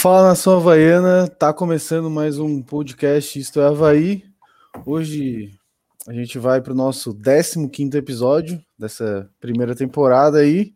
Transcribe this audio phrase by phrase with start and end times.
[0.00, 4.24] Fala nação havaiana, tá começando mais um podcast Isto é Havaí.
[4.86, 5.52] Hoje
[6.06, 10.72] a gente vai para o nosso 15 episódio dessa primeira temporada aí.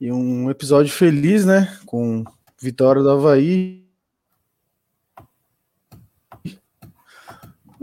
[0.00, 1.78] E um episódio feliz, né?
[1.84, 2.24] Com
[2.58, 3.86] vitória do Havaí.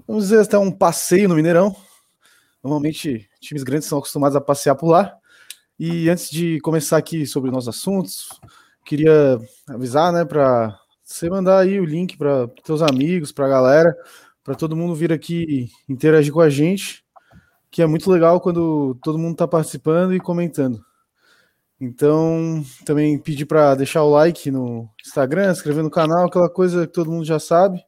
[0.08, 1.76] Vamos dizer até um passeio no Mineirão.
[2.64, 5.16] Normalmente times grandes são acostumados a passear por lá.
[5.80, 8.30] E antes de começar aqui sobre nossos assuntos,
[8.86, 13.96] queria avisar, né, para você mandar aí o link para teus amigos, para a galera,
[14.44, 17.04] para todo mundo vir aqui interagir com a gente,
[17.72, 20.80] que é muito legal quando todo mundo está participando e comentando.
[21.80, 26.94] Então, também pedir para deixar o like no Instagram, inscrever no canal, aquela coisa que
[26.94, 27.84] todo mundo já sabe.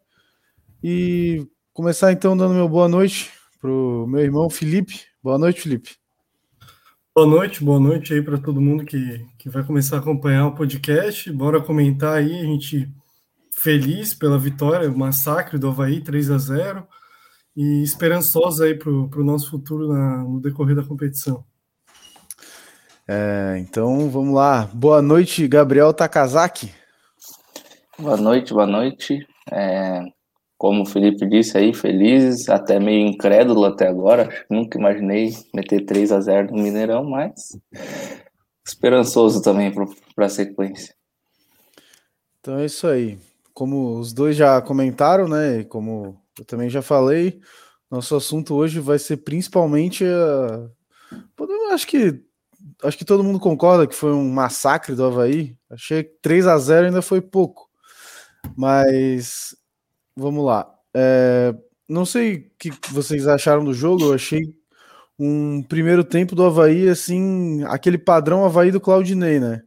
[0.84, 5.06] E começar então dando meu boa noite pro meu irmão Felipe.
[5.24, 6.07] Boa noite, Felipe.
[7.18, 10.54] Boa noite, boa noite aí para todo mundo que, que vai começar a acompanhar o
[10.54, 11.32] podcast.
[11.32, 12.88] Bora comentar aí, a gente
[13.52, 16.88] feliz pela vitória, o massacre do Havaí 3 a 0
[17.56, 21.44] e esperançosos aí para o nosso futuro na, no decorrer da competição.
[23.08, 24.70] É, então vamos lá.
[24.72, 26.72] Boa noite, Gabriel Takazaki.
[27.98, 29.26] Boa noite, boa noite.
[29.52, 30.04] É,
[30.58, 34.28] como o Felipe disse aí, felizes, até meio incrédulo até agora.
[34.50, 37.58] Nunca imaginei meter 3 a 0 no Mineirão, mas
[38.66, 39.72] esperançoso também
[40.16, 40.96] para a sequência.
[42.40, 43.20] Então é isso aí.
[43.54, 45.64] Como os dois já comentaram, né?
[45.66, 47.40] Como eu também já falei,
[47.90, 50.70] nosso assunto hoje vai ser principalmente a...
[51.72, 52.22] acho que
[52.84, 55.56] acho que todo mundo concorda que foi um massacre do Havaí.
[55.70, 57.68] Achei que 3 a 0 ainda foi pouco.
[58.56, 59.56] Mas
[60.18, 60.68] vamos lá.
[60.94, 61.54] É,
[61.88, 64.42] não sei o que vocês acharam do jogo, eu achei
[65.20, 69.62] um primeiro tempo do Havaí, assim, aquele padrão Havaí do Claudinei, né?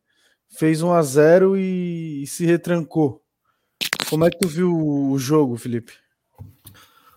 [0.58, 3.22] Fez 1 a 0 e, e se retrancou.
[4.08, 5.92] Como é que tu viu o jogo, Felipe?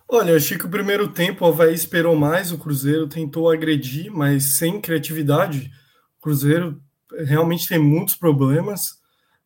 [0.08, 4.12] Olha, eu achei que o primeiro tempo o Havaí esperou mais, o Cruzeiro tentou agredir,
[4.12, 5.70] mas sem criatividade.
[6.18, 6.80] O Cruzeiro
[7.26, 9.02] realmente tem muitos problemas.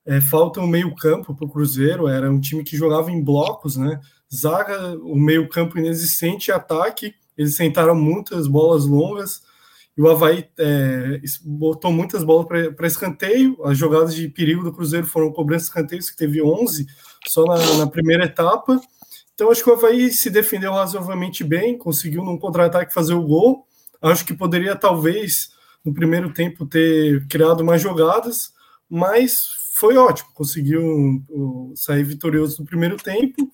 [0.09, 4.01] É, falta um meio-campo para o Cruzeiro, era um time que jogava em blocos, né?
[4.35, 7.15] Zaga, o meio-campo inexistente, ataque.
[7.37, 9.43] Eles tentaram muitas bolas longas
[9.99, 13.59] e o Havaí é, botou muitas bolas para escanteio.
[13.65, 16.87] As jogadas de perigo do Cruzeiro foram cobranças de escanteios, que teve 11
[17.27, 18.81] só na, na, primeira etapa.
[19.35, 23.67] Então, acho que o Havaí se defendeu razoavelmente bem, conseguiu num contra-ataque fazer o gol.
[24.01, 25.51] Acho que poderia, talvez,
[25.85, 28.55] no primeiro tempo, ter criado mais jogadas,
[28.89, 31.23] mas foi ótimo, conseguiu
[31.77, 33.49] sair vitorioso no primeiro tempo.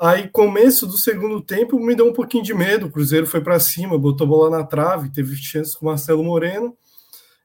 [0.00, 2.86] Aí, começo do segundo tempo, me deu um pouquinho de medo.
[2.86, 6.74] O Cruzeiro foi para cima, botou bola na trave, teve chances com o Marcelo Moreno.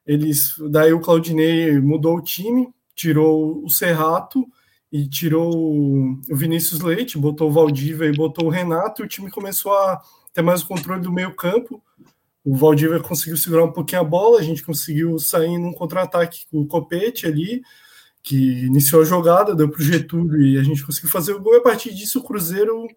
[0.07, 4.47] Eles, daí o Claudinei mudou o time, tirou o Serrato
[4.89, 9.29] e tirou o Vinícius Leite, botou o Valdívia e botou o Renato, e o time
[9.29, 10.01] começou a
[10.33, 11.83] ter mais o controle do meio-campo.
[12.45, 16.61] O Valdívia conseguiu segurar um pouquinho a bola, a gente conseguiu sair num contra-ataque com
[16.61, 17.61] o Copete ali
[18.21, 21.55] que iniciou a jogada, deu para o Getúlio e a gente conseguiu fazer o gol.
[21.55, 22.87] E a partir disso, o Cruzeiro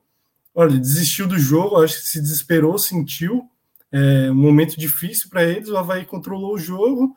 [0.54, 3.48] olha, desistiu do jogo, acho que se desesperou, sentiu
[3.90, 5.68] é, um momento difícil para eles.
[5.68, 7.16] O Havaí controlou o jogo.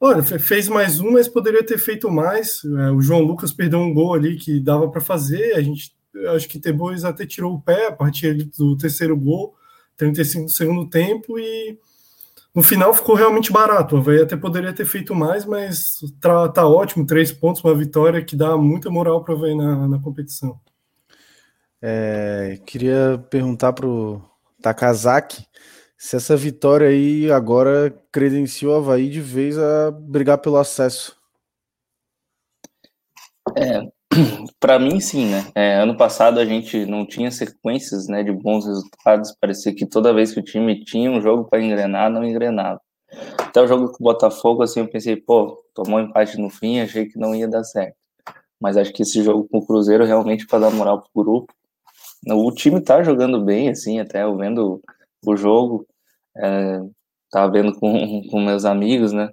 [0.00, 2.62] Olha, fez mais um, mas poderia ter feito mais.
[2.64, 5.54] É, o João Lucas perdeu um gol ali que dava para fazer.
[5.54, 5.94] A gente,
[6.34, 9.54] acho que Tebois até tirou o pé a partir do terceiro gol,
[9.96, 11.78] 35 do segundo tempo, e
[12.54, 13.96] no final ficou realmente barato.
[13.96, 17.06] O Havaí até poderia ter feito mais, mas tá, tá ótimo.
[17.06, 20.60] Três pontos, uma vitória que dá muita moral para o Havaí na, na competição.
[21.80, 24.22] É, queria perguntar para o
[24.60, 25.46] Takazaki
[25.96, 31.16] se essa vitória aí agora credenciou o Havaí de vez a brigar pelo acesso.
[33.56, 33.82] É,
[34.60, 35.50] para mim, sim, né?
[35.54, 39.34] É, ano passado a gente não tinha sequências né, de bons resultados.
[39.40, 42.80] Parecia que toda vez que o time tinha um jogo para engrenar, não engrenava.
[43.38, 46.80] Até o jogo com o Botafogo, assim, eu pensei, pô, tomou um empate no fim,
[46.80, 47.96] achei que não ia dar certo.
[48.60, 51.52] Mas acho que esse jogo com o Cruzeiro realmente para dar moral pro grupo.
[52.26, 54.80] O time tá jogando bem, assim, até eu vendo
[55.26, 55.86] o jogo,
[56.36, 56.80] é,
[57.30, 59.30] tava vendo com, com meus amigos, né?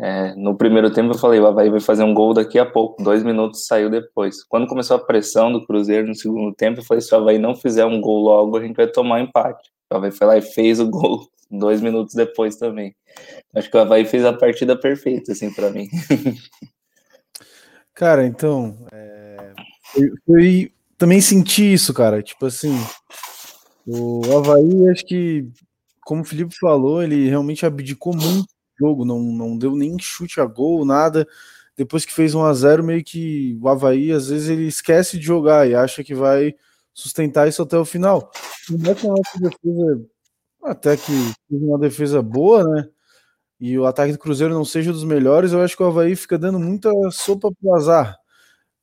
[0.00, 3.02] É, no primeiro tempo eu falei, o Havaí vai fazer um gol daqui a pouco,
[3.02, 4.42] dois minutos saiu depois.
[4.44, 7.54] Quando começou a pressão do Cruzeiro no segundo tempo, eu falei, se o Havaí não
[7.54, 9.70] fizer um gol logo, a gente vai tomar um empate.
[9.92, 12.94] O Havaí foi lá e fez o gol dois minutos depois também.
[13.54, 15.88] Acho que o Havaí fez a partida perfeita, assim, para mim.
[17.94, 19.52] Cara, então, é...
[19.96, 20.68] eu, eu,
[20.98, 22.76] também senti isso, cara, tipo assim,
[23.86, 25.48] o Havaí, acho que,
[26.02, 30.44] como o Felipe falou, ele realmente abdicou muito jogo, não, não deu nem chute a
[30.46, 31.26] gol, nada.
[31.76, 35.24] depois que fez 1 a 0 meio que o Havaí, às vezes, ele esquece de
[35.24, 36.54] jogar e acha que vai
[36.92, 38.30] sustentar isso até o final.
[38.70, 40.06] Não é nossa defesa,
[40.62, 41.12] até que
[41.50, 42.88] uma defesa boa, né?
[43.60, 46.38] E o ataque do Cruzeiro não seja dos melhores, eu acho que o Havaí fica
[46.38, 48.16] dando muita sopa pro azar.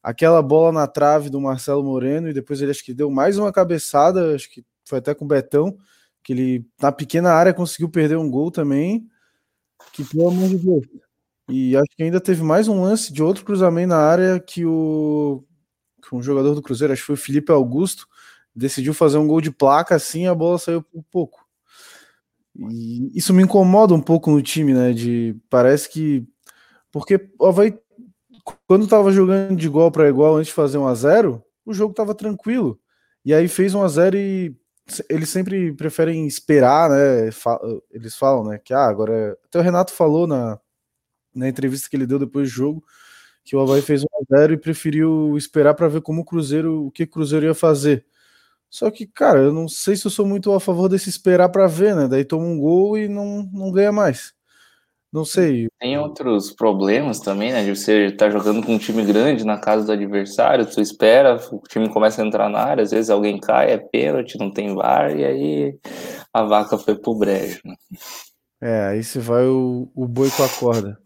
[0.04, 3.52] Aquela bola na trave do Marcelo Moreno, e depois ele acho que deu mais uma
[3.52, 5.78] cabeçada, acho que foi até com o Betão,
[6.24, 9.08] que ele na pequena área conseguiu perder um gol também.
[9.94, 10.86] Que pelo amor de Deus.
[11.50, 15.44] E acho que ainda teve mais um lance de outro cruzamento na área que o
[16.02, 18.08] que um jogador do Cruzeiro, acho que foi o Felipe Augusto,
[18.56, 21.46] decidiu fazer um gol de placa assim, a bola saiu por pouco.
[22.56, 24.94] E isso me incomoda um pouco no time, né?
[24.94, 26.26] De parece que
[26.92, 27.78] porque ó, vai
[28.68, 31.94] quando tava jogando de igual para igual antes de fazer um a 0, o jogo
[31.94, 32.80] tava tranquilo.
[33.24, 34.56] E aí fez um a 0 e
[35.10, 37.30] eles sempre preferem esperar, né?
[37.92, 38.58] Eles falam, né?
[38.58, 40.60] Que ah, agora até o Renato falou na
[41.34, 42.84] na entrevista que ele deu depois do jogo,
[43.44, 47.04] que o Havaí fez 1x0 e preferiu esperar para ver como o Cruzeiro, o que
[47.04, 48.06] o Cruzeiro ia fazer.
[48.70, 51.68] Só que, cara, eu não sei se eu sou muito a favor desse esperar para
[51.68, 52.08] ver, né?
[52.08, 54.34] Daí toma um gol e não, não ganha mais.
[55.12, 55.68] Não sei.
[55.78, 57.64] Tem outros problemas também, né?
[57.66, 61.38] De você estar tá jogando com um time grande na casa do adversário, tu espera,
[61.52, 64.74] o time começa a entrar na área, às vezes alguém cai, é pênalti, não tem
[64.74, 65.80] VAR, e aí
[66.34, 67.60] a vaca foi pro brejo.
[67.66, 67.76] Né?
[68.62, 70.98] É, aí se vai o, o boi com a corda.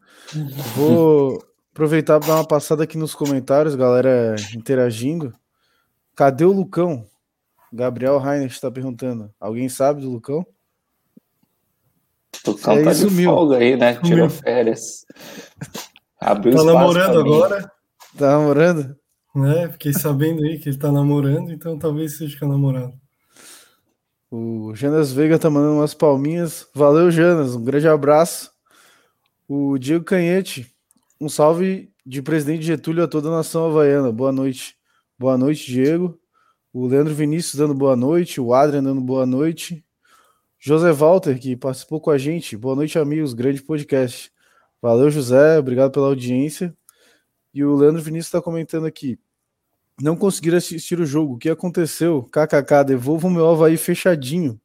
[0.76, 1.44] Vou
[1.74, 5.34] aproveitar para dar uma passada aqui nos comentários, galera interagindo.
[6.16, 7.06] Cadê o Lucão?
[7.74, 9.34] Gabriel Reiner está perguntando.
[9.40, 10.46] Alguém sabe do Lucão?
[12.46, 13.96] O Lucão tá de folga aí, né?
[14.02, 15.06] Tirou férias.
[16.20, 17.72] Abriu tá namorando agora?
[18.18, 18.96] Tá namorando?
[19.36, 22.94] É, fiquei sabendo aí que ele tá namorando, então talvez seja que é namorado.
[24.32, 26.68] O Janas Veiga tá mandando umas palminhas.
[26.74, 27.56] Valeu, Janas.
[27.56, 28.52] Um grande abraço.
[29.48, 30.74] O Diego Canhete,
[31.22, 34.12] um salve de presidente Getúlio a toda a nação havaiana.
[34.12, 34.76] Boa noite.
[35.18, 36.20] Boa noite, Diego.
[36.74, 38.42] O Leandro Vinícius dando boa noite.
[38.42, 39.85] O Adrian dando boa noite.
[40.66, 42.58] José Walter, que participou com a gente.
[42.58, 43.36] Boa noite, amigos.
[43.36, 44.32] Grande podcast.
[44.82, 45.60] Valeu, José.
[45.60, 46.76] Obrigado pela audiência.
[47.54, 49.20] E o Leandro Vinícius está comentando aqui.
[50.02, 51.36] Não conseguiram assistir o jogo.
[51.36, 52.24] O que aconteceu?
[52.24, 54.60] KKK, devolva o meu Havaí fechadinho.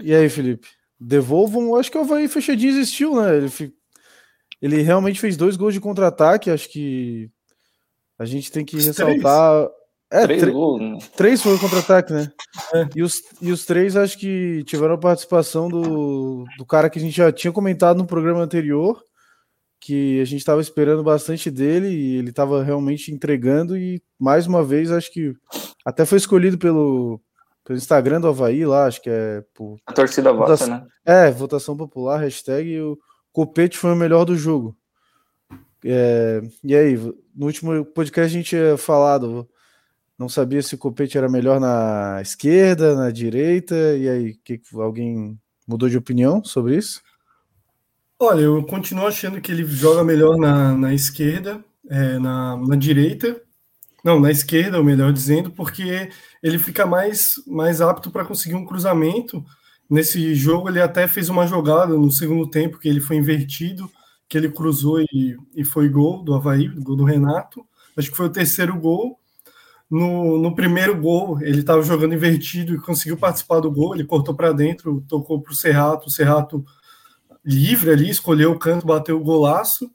[0.00, 0.68] E aí, Felipe?
[1.00, 1.74] devolvam.
[1.74, 3.36] Acho que o Havaí fechadinho existiu, né?
[3.38, 3.74] Ele,
[4.62, 6.52] ele realmente fez dois gols de contra-ataque.
[6.52, 7.28] Acho que
[8.16, 9.68] a gente tem que ressaltar.
[10.12, 10.98] É, três, gols, né?
[11.16, 12.30] três foi o contra-ataque, né?
[12.74, 12.86] É.
[12.94, 17.02] E, os, e os três acho que tiveram a participação do, do cara que a
[17.02, 19.02] gente já tinha comentado no programa anterior,
[19.80, 23.74] que a gente estava esperando bastante dele e ele estava realmente entregando.
[23.74, 25.32] E mais uma vez, acho que
[25.82, 27.18] até foi escolhido pelo,
[27.64, 29.42] pelo Instagram do Havaí lá, acho que é.
[29.54, 30.90] Por, a torcida votação, vota, né?
[31.06, 32.98] É, votação popular, hashtag o
[33.32, 34.76] Copete foi o melhor do jogo.
[35.84, 36.96] É, e aí,
[37.34, 39.48] no último podcast a gente tinha falado,
[40.18, 45.38] não sabia se o Copete era melhor na esquerda, na direita, e aí, que, alguém
[45.66, 47.00] mudou de opinião sobre isso?
[48.18, 53.42] Olha, eu continuo achando que ele joga melhor na, na esquerda, é, na, na direita,
[54.04, 56.08] não, na esquerda, ou melhor dizendo, porque
[56.42, 59.44] ele fica mais, mais apto para conseguir um cruzamento.
[59.88, 63.90] Nesse jogo, ele até fez uma jogada no segundo tempo que ele foi invertido,
[64.28, 67.64] que ele cruzou e, e foi gol do Havaí, gol do Renato.
[67.96, 69.18] Acho que foi o terceiro gol.
[69.92, 73.94] No, no primeiro gol, ele estava jogando invertido e conseguiu participar do gol.
[73.94, 76.08] Ele cortou para dentro, tocou para o Serrato.
[76.08, 76.64] O Serrato
[77.44, 79.90] livre ali, escolheu o canto, bateu o golaço.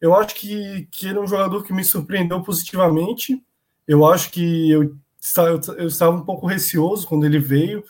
[0.00, 3.40] Eu acho que, que ele é um jogador que me surpreendeu positivamente.
[3.86, 4.96] Eu acho que eu,
[5.76, 7.84] eu estava um pouco receoso quando ele veio,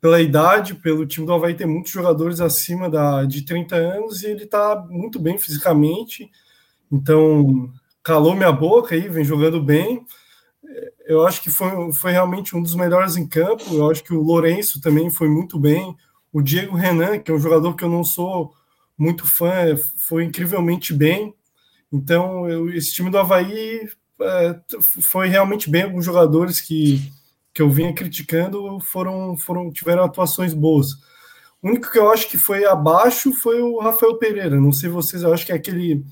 [0.00, 4.28] pela idade, pelo time do Havaí ter muitos jogadores acima da, de 30 anos e
[4.28, 6.30] ele está muito bem fisicamente.
[6.90, 7.70] Então,
[8.02, 10.02] calou minha boca aí, vem jogando bem.
[11.06, 13.62] Eu acho que foi, foi realmente um dos melhores em campo.
[13.72, 15.96] Eu acho que o Lourenço também foi muito bem.
[16.32, 18.52] O Diego Renan, que é um jogador que eu não sou
[18.98, 21.32] muito fã, foi incrivelmente bem.
[21.92, 23.88] Então, eu, esse time do Havaí
[24.20, 25.84] é, foi realmente bem.
[25.84, 27.12] Alguns jogadores que,
[27.54, 30.92] que eu vinha criticando foram, foram tiveram atuações boas.
[31.62, 34.60] O único que eu acho que foi abaixo foi o Rafael Pereira.
[34.60, 36.04] Não sei vocês, eu acho que é aquele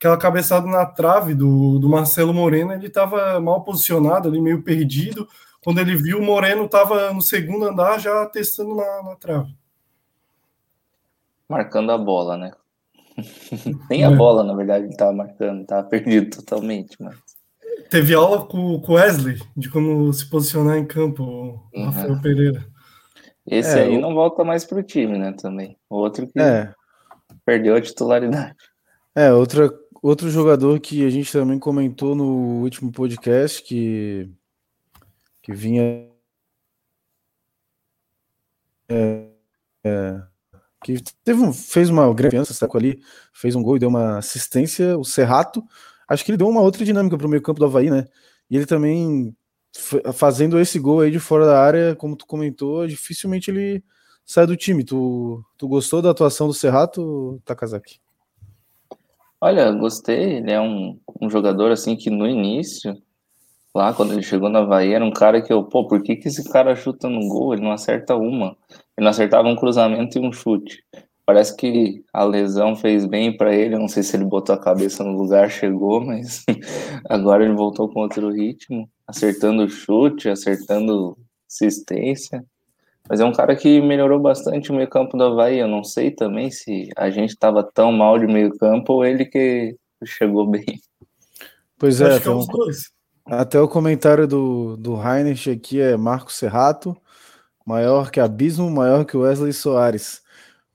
[0.00, 5.28] aquela cabeçada na trave do, do Marcelo Moreno, ele estava mal posicionado, ali meio perdido.
[5.62, 9.54] Quando ele viu o Moreno estava no segundo andar já testando na, na trave.
[11.46, 12.50] Marcando a bola, né?
[13.90, 14.16] Nem a é.
[14.16, 16.96] bola, na verdade, ele estava marcando, estava perdido totalmente.
[16.98, 17.16] Mas...
[17.90, 21.84] Teve aula com o Wesley de como se posicionar em campo, o uhum.
[21.84, 22.64] Rafael Pereira.
[23.46, 24.00] Esse é, aí o...
[24.00, 25.32] não volta mais para o time, né?
[25.32, 25.76] Também.
[25.90, 26.72] Outro que é.
[27.44, 28.56] perdeu a titularidade.
[29.14, 29.68] É, outra,
[30.02, 34.28] outro jogador que a gente também comentou no último podcast que,
[35.42, 36.08] que vinha.
[38.88, 39.28] É,
[39.84, 40.22] é,
[40.84, 43.02] que teve um, fez uma grande criança, ali,
[43.32, 45.62] fez um gol e deu uma assistência, o Serrato.
[46.08, 48.06] Acho que ele deu uma outra dinâmica para o meio campo do Havaí, né?
[48.50, 49.36] E ele também,
[50.14, 53.84] fazendo esse gol aí de fora da área, como tu comentou, dificilmente ele
[54.24, 54.82] sai do time.
[54.84, 58.00] Tu, tu gostou da atuação do Serrato, Takazaki?
[59.40, 60.36] Olha, gostei.
[60.36, 62.94] Ele é um, um jogador assim que no início,
[63.74, 66.28] lá quando ele chegou na Havaí, era um cara que eu, pô, por que, que
[66.28, 67.54] esse cara chuta no gol?
[67.54, 68.56] Ele não acerta uma.
[68.96, 70.84] Ele não acertava um cruzamento e um chute.
[71.24, 73.78] Parece que a lesão fez bem para ele.
[73.78, 76.44] Não sei se ele botou a cabeça no lugar, chegou, mas
[77.08, 81.16] agora ele voltou com outro ritmo, acertando chute, acertando
[81.48, 82.44] assistência.
[83.10, 85.58] Mas é um cara que melhorou bastante o meio campo do Havaí.
[85.58, 89.24] Eu não sei também se a gente estava tão mal de meio campo ou ele
[89.24, 90.80] que chegou bem.
[91.76, 92.46] Pois é, até, um,
[93.26, 96.96] até o comentário do, do Heinrich aqui é Marco Serrato,
[97.66, 100.22] maior que Abismo, maior que Wesley Soares.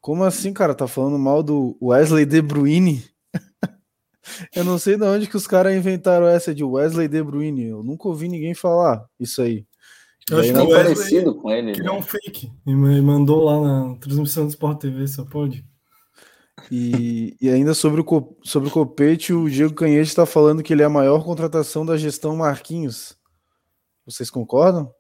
[0.02, 0.76] Como assim, cara?
[0.76, 3.02] Tá falando mal do Wesley De Bruyne?
[4.54, 7.68] Eu não sei de onde que os caras inventaram essa de Wesley De Bruyne.
[7.68, 9.66] Eu nunca ouvi ninguém falar isso aí.
[10.30, 11.74] Eu acho que é parecido com ele.
[11.74, 12.00] Criou né?
[12.00, 15.64] um fake e mandou lá na transmissão do Sport TV, só pode.
[16.72, 20.82] E, e ainda sobre o, sobre o Copete, o Diego Canhete está falando que ele
[20.82, 23.16] é a maior contratação da gestão Marquinhos.
[24.06, 24.92] Vocês concordam?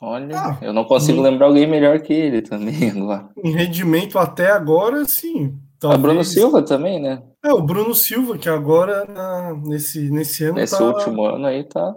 [0.00, 3.30] Olha, ah, eu não consigo lembrar alguém melhor que ele também agora.
[3.42, 5.58] Em rendimento até agora, sim.
[5.78, 5.98] Talvez...
[5.98, 7.22] A Bruno Silva também, né?
[7.42, 10.54] É, o Bruno Silva, que agora, na, nesse, nesse ano.
[10.54, 10.84] Nesse tá...
[10.84, 11.94] último ano aí tá.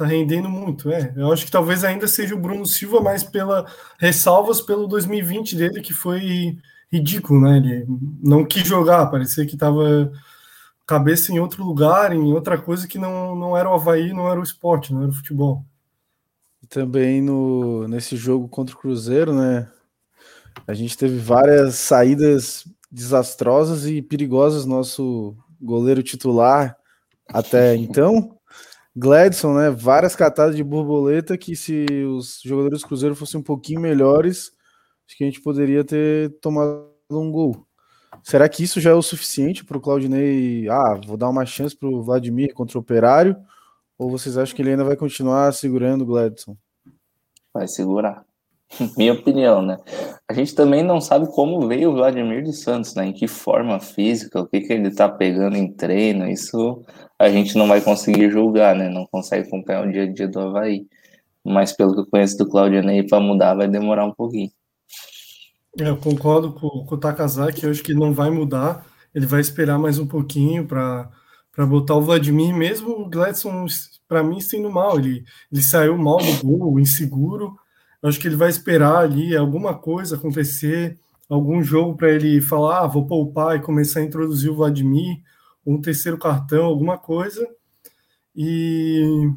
[0.00, 1.12] Tá rendendo muito, é.
[1.14, 3.66] Eu acho que talvez ainda seja o Bruno Silva, mas pela
[3.98, 6.56] ressalvas pelo 2020 dele, que foi
[6.90, 7.58] ridículo, né?
[7.58, 7.86] Ele
[8.22, 10.10] não quis jogar, parecia que tava
[10.86, 14.40] cabeça em outro lugar, em outra coisa que não, não era o Havaí, não era
[14.40, 15.62] o esporte, não era o futebol.
[16.62, 19.68] E também no, nesse jogo contra o Cruzeiro, né?
[20.66, 24.64] A gente teve várias saídas desastrosas e perigosas.
[24.64, 26.74] Nosso goleiro titular
[27.28, 28.39] até então
[29.00, 29.70] Gladson, né?
[29.70, 34.52] Várias catadas de borboleta que se os jogadores do Cruzeiro fossem um pouquinho melhores,
[35.08, 37.66] acho que a gente poderia ter tomado um gol.
[38.22, 40.68] Será que isso já é o suficiente para o Claudinei?
[40.68, 43.36] Ah, vou dar uma chance para o Vladimir contra o Operário?
[43.96, 46.54] Ou vocês acham que ele ainda vai continuar segurando o Gladson?
[47.54, 48.26] Vai segurar.
[48.96, 49.78] Minha opinião, né?
[50.28, 53.06] A gente também não sabe como veio o Vladimir dos Santos, né?
[53.06, 56.84] Em que forma física, o que, que ele tá pegando em treino, isso
[57.18, 58.88] a gente não vai conseguir julgar, né?
[58.88, 60.86] Não consegue acompanhar o dia a dia do Havaí.
[61.44, 64.50] Mas pelo que eu conheço do Claudionei, para mudar vai demorar um pouquinho.
[65.76, 68.86] Eu concordo com, com o Takazaki, eu acho que não vai mudar.
[69.14, 71.10] Ele vai esperar mais um pouquinho para
[71.66, 73.66] botar o Vladimir, mesmo o Gladson,
[74.06, 74.98] para mim, sendo mal.
[74.98, 77.59] Ele, ele saiu mal do gol, inseguro
[78.02, 82.86] acho que ele vai esperar ali alguma coisa acontecer, algum jogo para ele falar, ah,
[82.86, 85.20] vou poupar e começar a introduzir o Vladimir,
[85.66, 87.46] um terceiro cartão, alguma coisa.
[88.34, 89.30] E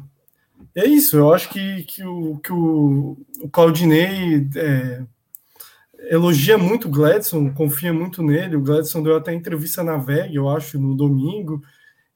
[0.74, 5.04] é isso, eu acho que, que, o, que o, o Claudinei é,
[6.10, 8.56] elogia muito o Gladson, confia muito nele.
[8.56, 11.62] O Gladson deu até entrevista na VEG, eu acho, no domingo.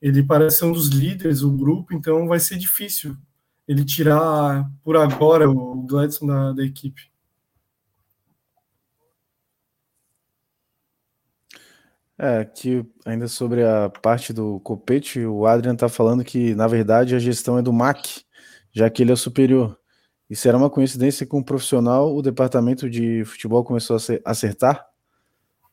[0.01, 3.17] Ele parece ser um dos líderes do grupo, então vai ser difícil
[3.69, 7.13] ele tirar por agora o Gladson da, da equipe.
[12.21, 17.15] É, que ainda sobre a parte do Copete, o Adrian tá falando que, na verdade,
[17.15, 18.25] a gestão é do MAC,
[18.73, 19.79] já que ele é superior.
[20.29, 24.85] E será uma coincidência que um profissional, o departamento de futebol começou a acertar?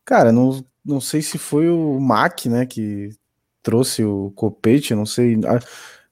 [0.06, 3.10] Cara, não, não sei se foi o MAC, né, que
[3.64, 5.40] trouxe o Copete, não sei.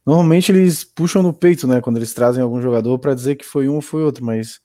[0.06, 3.70] Normalmente eles puxam no peito, né, quando eles trazem algum jogador para dizer que foi
[3.70, 4.60] um ou foi outro, mas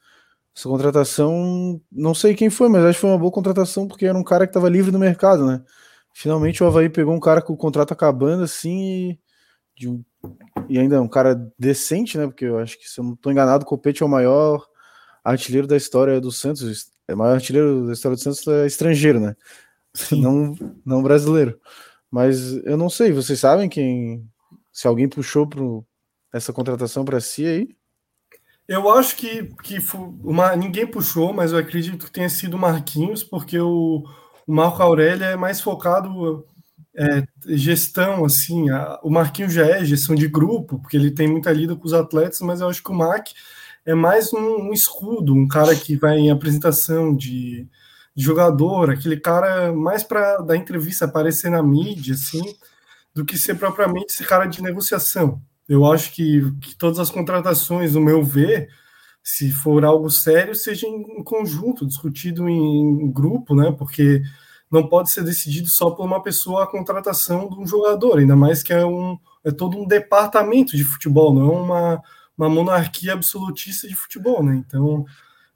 [0.57, 4.18] essa contratação, não sei quem foi, mas acho que foi uma boa contratação porque era
[4.18, 5.62] um cara que estava livre no mercado, né?
[6.12, 9.16] Finalmente o Havaí pegou um cara com o contrato acabando assim
[9.80, 10.04] e, um,
[10.68, 12.26] e ainda um cara decente, né?
[12.26, 14.66] Porque eu acho que se eu não estou enganado, o Copete é o maior
[15.23, 19.21] artilheiro da história do Santos, é o maior artilheiro da história do Santos é estrangeiro,
[19.21, 19.37] né?
[20.12, 20.54] Não,
[20.85, 21.59] não brasileiro.
[22.11, 24.28] Mas eu não sei, vocês sabem quem
[24.78, 25.85] se alguém puxou pro,
[26.32, 27.68] essa contratação para si aí?
[28.68, 29.78] Eu acho que, que
[30.23, 34.04] uma, ninguém puxou, mas eu acredito que tenha sido o Marquinhos, porque o,
[34.47, 36.47] o Marco Aurélio é mais focado
[36.97, 38.70] é, gestão, assim.
[38.70, 41.92] A, o Marquinhos já é gestão de grupo, porque ele tem muita lida com os
[41.92, 43.30] atletas, mas eu acho que o Mac
[43.85, 47.66] é mais um, um escudo, um cara que vai em apresentação de,
[48.14, 52.42] jogador, aquele cara mais para dar entrevista, aparecer na mídia, assim,
[53.19, 55.43] do que ser propriamente esse cara de negociação.
[55.69, 58.69] Eu acho que, que todas as contratações, no meu ver,
[59.21, 63.73] se for algo sério, seja em, conjunto, discutido em, grupo, né?
[63.77, 64.23] Porque
[64.71, 68.63] não pode ser decidido só por uma pessoa a contratação de um jogador, ainda mais
[68.63, 72.03] que é, um, é todo um departamento de futebol, não é uma,
[72.39, 74.63] uma monarquia absolutista de futebol, né?
[74.65, 75.05] Então,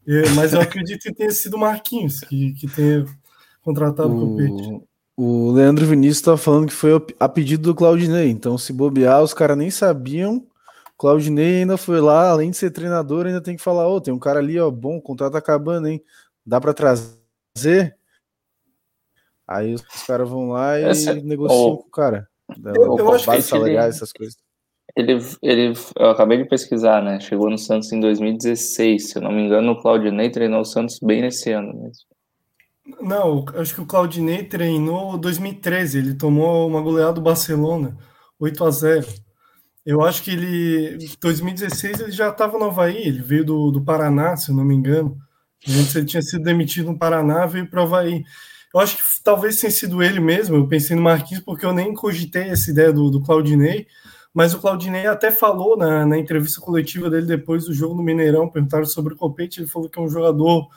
[0.04, 3.06] é, mas eu acredito que tenha sido Marquinhos que, que tenha
[3.62, 4.91] contratado o Copete.
[5.16, 9.34] O Leandro Vinícius estava falando que foi a pedido do Claudinei, então se bobear, os
[9.34, 10.46] caras nem sabiam
[11.02, 14.14] Claudinei ainda foi lá, além de ser treinador, ainda tem que falar: Ô, oh, tem
[14.14, 16.00] um cara ali, ó, bom, o contrato tá acabando, hein?
[16.46, 17.96] Dá para trazer?
[19.48, 22.28] Aí os caras vão lá e Essa, negociam oh, com o cara.
[22.64, 24.36] Eu, eu acho que salariais, ele, essas coisas.
[24.94, 27.18] Ele, ele, eu acabei de pesquisar, né?
[27.18, 29.10] Chegou no Santos em 2016.
[29.10, 32.11] Se eu não me engano, o Claudinei treinou o Santos bem nesse ano mesmo.
[33.00, 35.98] Não, acho que o Claudinei treinou 2013.
[35.98, 37.96] Ele tomou uma goleada do Barcelona,
[38.38, 39.06] 8 a 0
[39.84, 43.84] eu acho que ele, em 2016, ele já estava no Havaí, ele veio do, do
[43.84, 45.18] Paraná, se eu não me engano.
[45.68, 48.24] Antes ele tinha sido demitido no Paraná, veio para o Havaí.
[48.72, 51.92] Eu acho que talvez tenha sido ele mesmo, eu pensei no Marquinhos, porque eu nem
[51.94, 53.86] cogitei essa ideia do, do Claudinei,
[54.32, 58.48] mas o Claudinei até falou na, na entrevista coletiva dele depois do jogo no Mineirão,
[58.48, 60.68] perguntaram sobre o Copete, ele falou que é um jogador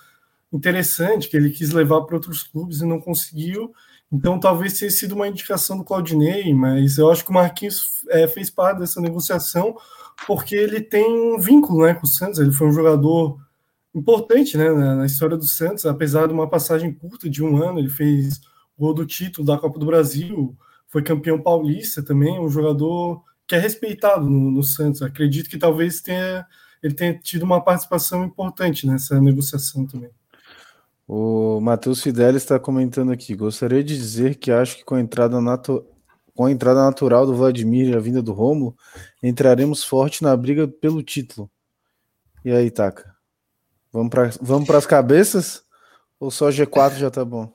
[0.55, 3.73] interessante, que ele quis levar para outros clubes e não conseguiu,
[4.11, 8.27] então, talvez tenha sido uma indicação do Claudinei, mas eu acho que o Marquinhos é,
[8.27, 9.75] fez parte dessa negociação
[10.25, 12.39] porque ele tem um vínculo né, com o Santos.
[12.39, 13.37] Ele foi um jogador
[13.93, 17.79] importante né, na, história do Santos, apesar de uma passagem curta de um ano.
[17.79, 18.39] Ele fez
[18.77, 20.55] gol do título da Copa do Brasil,
[20.87, 25.01] foi campeão paulista também, um jogador que é respeitado no, no Santos.
[25.01, 26.45] Acredito que talvez tenha,
[26.81, 30.11] ele tenha tido uma participação importante nessa negociação também.
[31.07, 33.35] O Matheus Fidelis está comentando aqui.
[33.35, 35.37] Gostaria de dizer que acho que com a entrada,
[36.33, 38.75] com a entrada natural do Vladimir e a vinda do Romulo,
[39.21, 41.49] entraremos forte na briga pelo título.
[42.43, 43.15] E aí, Taka?
[43.91, 45.63] Vamos para vamos as cabeças?
[46.19, 47.51] Ou só G4 já tá bom?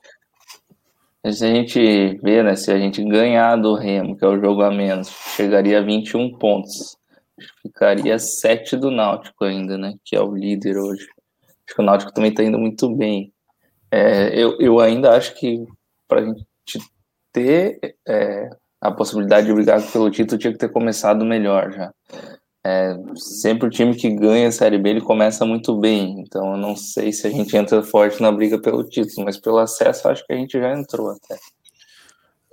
[1.27, 2.55] Se a gente vê, né?
[2.55, 6.37] Se a gente ganhar do Remo, que é o jogo a menos, chegaria a 21
[6.39, 6.97] pontos.
[7.61, 9.93] Ficaria 7 do Náutico ainda, né?
[10.03, 11.05] Que é o líder hoje.
[11.67, 13.31] Acho que o Náutico também está indo muito bem.
[13.91, 15.65] É, eu, eu ainda acho que
[16.07, 16.45] para a gente
[17.33, 18.49] ter é,
[18.79, 21.91] a possibilidade de brigar pelo título tinha que ter começado melhor já.
[22.63, 26.57] É, sempre o time que ganha a Série B ele começa muito bem, então eu
[26.57, 30.25] não sei se a gente entra forte na briga pelo título, mas pelo acesso acho
[30.25, 31.37] que a gente já entrou até.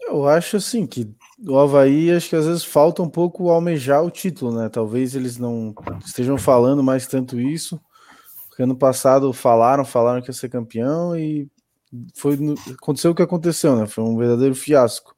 [0.06, 1.10] Eu acho assim que
[1.46, 4.70] o Havaí acho que às vezes falta um pouco almejar o título, né?
[4.70, 5.74] Talvez eles não
[6.04, 7.78] estejam falando mais tanto isso,
[8.58, 11.48] porque ano passado falaram, falaram que ia ser campeão e
[12.12, 12.36] foi
[12.72, 13.86] aconteceu o que aconteceu, né?
[13.86, 15.14] Foi um verdadeiro fiasco.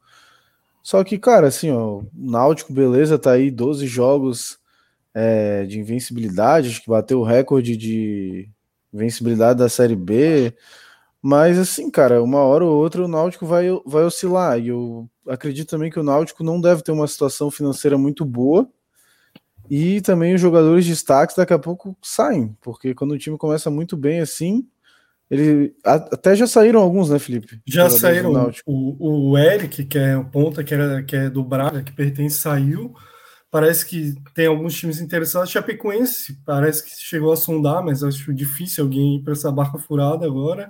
[0.83, 4.59] Só que, cara, assim, ó, o Náutico, beleza, tá aí 12 jogos
[5.15, 8.51] é, de invencibilidade, acho que bateu o recorde de
[8.93, 10.55] invencibilidade da Série B.
[11.23, 14.59] Mas, assim, cara, uma hora ou outra o Náutico vai, vai oscilar.
[14.61, 18.69] E eu acredito também que o Náutico não deve ter uma situação financeira muito boa
[19.71, 23.71] e também os jogadores de destaques daqui a pouco saem, porque quando o time começa
[23.71, 24.67] muito bem assim,
[25.31, 27.61] ele até já saíram alguns, né, Felipe?
[27.65, 28.53] Já saíram.
[28.67, 32.39] O, o Eric, que é o ponta, que, era, que é do Braga, que pertence,
[32.39, 32.93] saiu.
[33.49, 35.51] Parece que tem alguns times interessados.
[35.51, 40.27] Chapecoense parece que chegou a sondar, mas acho difícil alguém ir para essa barca furada
[40.27, 40.69] agora.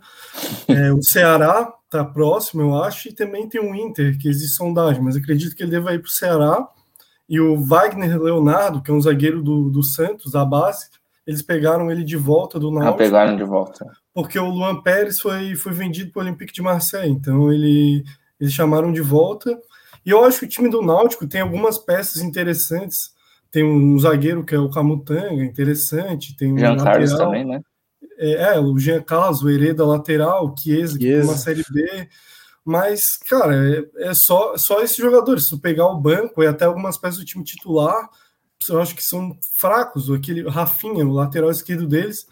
[0.69, 5.03] É, o Ceará está próximo, eu acho, e também tem o Inter, que existe sondagem,
[5.03, 6.69] mas acredito que ele deva ir para o Ceará
[7.31, 10.89] e o Wagner Leonardo, que é um zagueiro do, do Santos, da base,
[11.25, 12.95] eles pegaram ele de volta do Náutico.
[12.95, 13.87] Ah, pegaram de volta.
[14.13, 18.03] Porque o Luan Pérez foi, foi vendido para o Olympique de Marseille, então ele,
[18.41, 19.57] eles chamaram de volta.
[20.05, 23.13] E eu acho que o time do Náutico tem algumas peças interessantes.
[23.49, 26.37] Tem um zagueiro que é o Camutanga, interessante.
[26.37, 27.61] Tem um Jean Carlos também, né?
[28.19, 32.09] É, é, o Jean Carlos, o Hereda lateral, o Chiesa, que tem uma Série B.
[32.65, 35.45] Mas, cara, é, é, só, só esses jogadores.
[35.45, 38.09] Se tu pegar o banco e até algumas peças do time titular,
[38.69, 40.11] eu acho que são fracos.
[40.11, 42.27] Aquele Rafinha, o lateral esquerdo deles,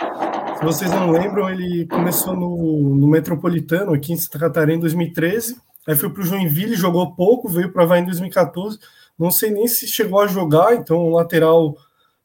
[0.58, 5.56] se vocês não lembram, ele começou no, no Metropolitano, aqui em Santa Catarina, em 2013.
[5.86, 8.78] Aí foi para o Joinville, jogou pouco, veio para Havaí em 2014.
[9.16, 11.76] Não sei nem se chegou a jogar, então um lateral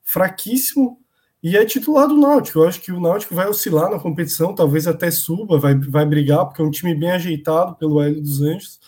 [0.01, 0.99] fraquíssimo.
[1.43, 2.59] E é titular do Náutico.
[2.59, 6.45] Eu acho que o Náutico vai oscilar na competição, talvez até suba, vai, vai brigar,
[6.45, 8.79] porque é um time bem ajeitado pelo Hélio dos Anjos.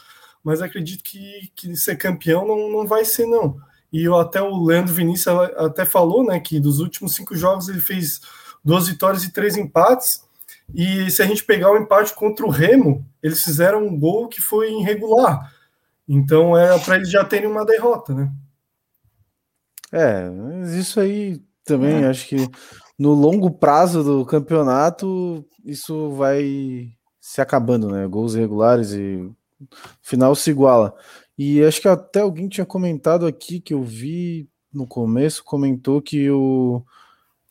[0.41, 3.57] Mas acredito que, que ser campeão não, não vai ser, não.
[3.91, 7.81] E eu, até o Leandro Vinícius até falou né, que dos últimos cinco jogos ele
[7.81, 8.21] fez
[8.63, 10.23] duas vitórias e três empates.
[10.73, 14.41] E se a gente pegar o empate contra o Remo, eles fizeram um gol que
[14.41, 15.53] foi irregular.
[16.07, 18.31] Então é para eles já terem uma derrota, né?
[19.91, 22.08] É, mas isso aí também é.
[22.08, 22.47] acho que
[22.97, 28.08] no longo prazo do campeonato isso vai se acabando, né?
[28.08, 29.30] Gols irregulares e
[30.01, 30.95] final se iguala.
[31.38, 36.30] E acho que até alguém tinha comentado aqui que eu vi no começo, comentou que
[36.30, 36.84] o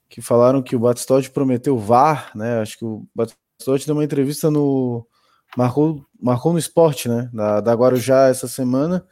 [0.08, 2.60] que falaram que o Batistotti prometeu VAR, né?
[2.60, 5.04] Acho que o Batistotti deu uma entrevista no
[5.56, 7.28] marcou, marcou no esporte, né?
[7.32, 9.04] Da, da Guarujá essa semana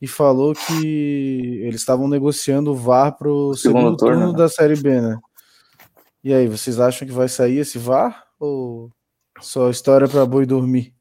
[0.00, 4.38] e falou que eles estavam negociando o VAR para o segundo, segundo turno né?
[4.38, 5.18] da Série B, né?
[6.24, 8.90] E aí, vocês acham que vai sair esse VAR ou
[9.40, 10.94] só história para boi dormir?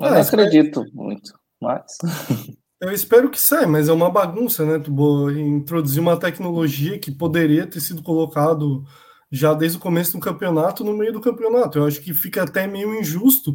[0.00, 1.82] Eu não é, acredito muito, mas.
[2.80, 4.78] Eu espero que saia, mas é uma bagunça, né?
[4.78, 8.84] Tu introduzir uma tecnologia que poderia ter sido colocado
[9.32, 11.78] já desde o começo do campeonato no meio do campeonato.
[11.78, 13.52] Eu acho que fica até meio injusto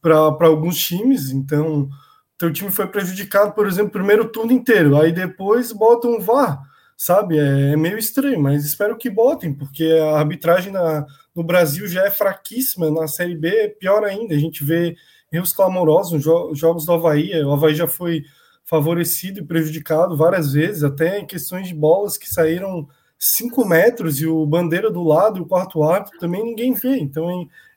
[0.00, 1.30] para alguns times.
[1.30, 1.88] Então,
[2.38, 6.62] teu time foi prejudicado, por exemplo, primeiro turno inteiro, aí depois botam um VAR,
[6.96, 7.36] sabe?
[7.36, 12.06] É, é, meio estranho, mas espero que botem, porque a arbitragem na, no Brasil já
[12.06, 14.34] é fraquíssima, na Série B é pior ainda.
[14.34, 14.96] A gente vê
[15.32, 17.34] erros clamorosos jo jogos do Havaí.
[17.42, 18.22] O Havaí já foi
[18.64, 22.86] favorecido e prejudicado várias vezes, até em questões de bolas que saíram
[23.18, 26.98] 5 metros e o bandeira do lado e o quarto árbitro também ninguém vê.
[26.98, 27.28] Então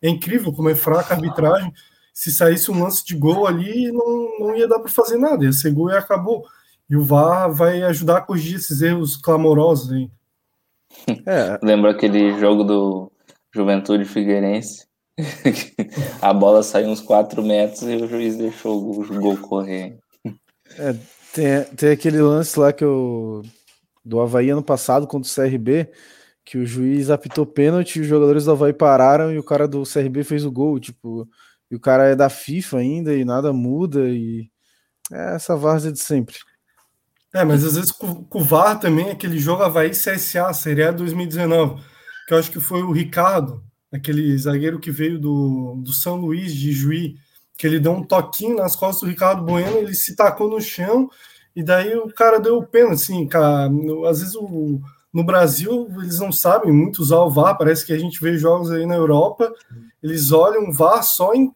[0.02, 1.74] é, é, incrível como é fraca a arbitragem.
[2.14, 5.52] Se saísse um lance de gol ali, não, não ia dar para fazer nada, ia
[5.52, 6.46] ser gol e acabou.
[6.90, 10.10] E o VAR vai ajudar a corrigir esses erros clamorosos aí.
[11.26, 11.58] É.
[11.64, 13.12] Lembra aquele jogo do
[13.54, 14.86] Juventude Figueirense?
[16.22, 19.98] a bola saiu uns 4 metros e o juiz deixou o gol correr.
[20.78, 20.96] É,
[21.34, 23.42] tem, tem aquele lance lá que eu,
[24.04, 25.90] do Havaí ano passado contra o CRB,
[26.44, 30.24] que o juiz apitou pênalti, os jogadores do Havaí pararam e o cara do CRB
[30.24, 31.28] fez o gol, tipo,
[31.72, 34.52] e o cara é da FIFA ainda e nada muda e
[35.12, 36.36] é essa várzea de sempre.
[37.34, 41.82] É, mas às vezes com, o VAR também, aquele jogo Havaí CSA, Série A 2019,
[42.28, 46.54] que eu acho que foi o Ricardo, aquele zagueiro que veio do, do São Luís
[46.54, 47.16] de Juí,
[47.58, 51.10] que ele deu um toquinho nas costas do Ricardo Bueno, ele se tacou no chão,
[51.56, 53.70] e daí o cara deu o pênalti, assim, cara,
[54.10, 54.82] às vezes o,
[55.14, 58.72] no Brasil eles não sabem muito usar o VAR, parece que a gente vê jogos
[58.72, 59.54] aí na Europa,
[60.04, 61.54] eles olham o VAR só em,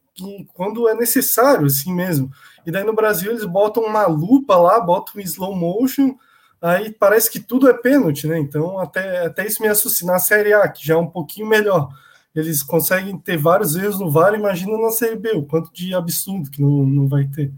[0.53, 2.31] quando é necessário, assim mesmo.
[2.65, 6.15] E daí no Brasil eles botam uma lupa lá, botam slow motion,
[6.61, 8.39] aí parece que tudo é pênalti, né?
[8.39, 10.05] Então até, até isso me assusta.
[10.05, 11.89] Na Série A, que já é um pouquinho melhor,
[12.35, 16.49] eles conseguem ter vários erros no VAR, imagina na Série B, o quanto de absurdo
[16.49, 17.51] que não, não vai ter.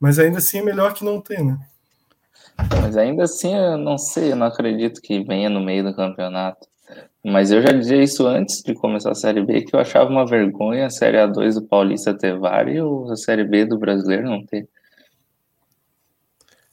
[0.00, 1.58] Mas ainda assim é melhor que não ter, né?
[2.80, 6.66] Mas ainda assim, eu não sei, eu não acredito que venha no meio do campeonato.
[7.24, 10.26] Mas eu já dizia isso antes de começar a Série B, que eu achava uma
[10.26, 14.44] vergonha a Série A2 do Paulista ter VAR e a Série B do Brasileiro não
[14.44, 14.68] ter.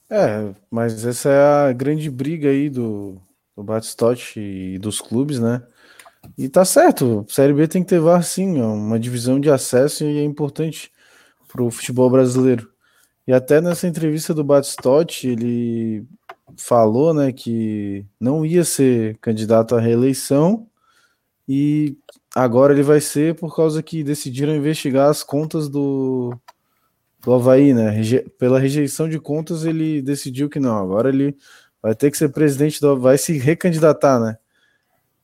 [0.09, 3.21] É, mas essa é a grande briga aí do,
[3.55, 5.61] do Batistotti e dos clubes, né?
[6.35, 10.03] E tá certo, Série B tem que ter VAR sim, é uma divisão de acesso
[10.03, 10.91] e é importante
[11.47, 12.71] para o futebol brasileiro.
[13.27, 16.07] E até nessa entrevista do Batistotti, ele
[16.57, 20.67] falou né, que não ia ser candidato à reeleição
[21.47, 21.97] e
[22.35, 26.37] agora ele vai ser por causa que decidiram investigar as contas do,
[27.21, 27.93] do Havaí, né?
[28.37, 31.35] Pela rejeição de contas, ele decidiu que não, agora ele
[31.81, 34.37] vai ter que ser presidente do vai se recandidatar, né?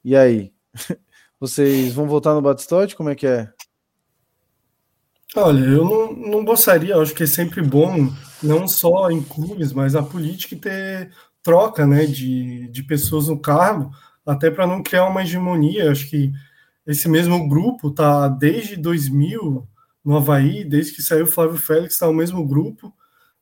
[0.04, 0.52] E aí?
[1.40, 2.96] Vocês vão votar no Batistotti?
[2.96, 3.52] Como é que é?
[5.36, 8.10] Olha, eu não, não gostaria, acho que é sempre bom,
[8.42, 11.12] não só em clubes, mas a política ter
[11.44, 13.92] troca né, de, de pessoas no cargo,
[14.26, 15.92] até para não criar uma hegemonia.
[15.92, 16.32] Acho que
[16.88, 19.68] esse mesmo grupo está desde 2000
[20.04, 22.94] no Havaí, desde que saiu o Flávio Félix, está o mesmo grupo,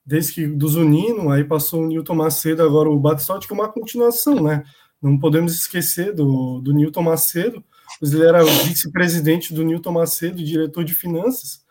[0.05, 3.71] desde que do Zunino, aí passou o Newton Macedo, agora o Batistotti, que é uma
[3.71, 4.63] continuação, né?
[5.01, 7.63] Não podemos esquecer do, do Newton Macedo,
[7.99, 11.62] pois ele era vice-presidente do Newton Macedo, diretor de finanças,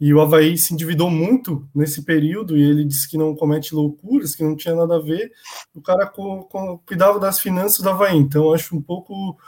[0.00, 4.34] e o Havaí se endividou muito nesse período, e ele disse que não comete loucuras,
[4.34, 5.30] que não tinha nada a ver.
[5.74, 9.38] O cara com, com, cuidava das finanças do Havaí, então acho um pouco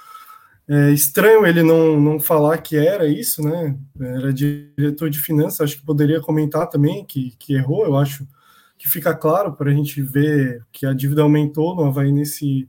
[0.68, 3.76] é, estranho ele não, não falar que era isso, né?
[4.00, 8.26] Era diretor de finanças, acho que poderia comentar também que, que errou, eu acho
[8.78, 12.68] que fica claro para a gente ver que a dívida aumentou no Havaí nesse,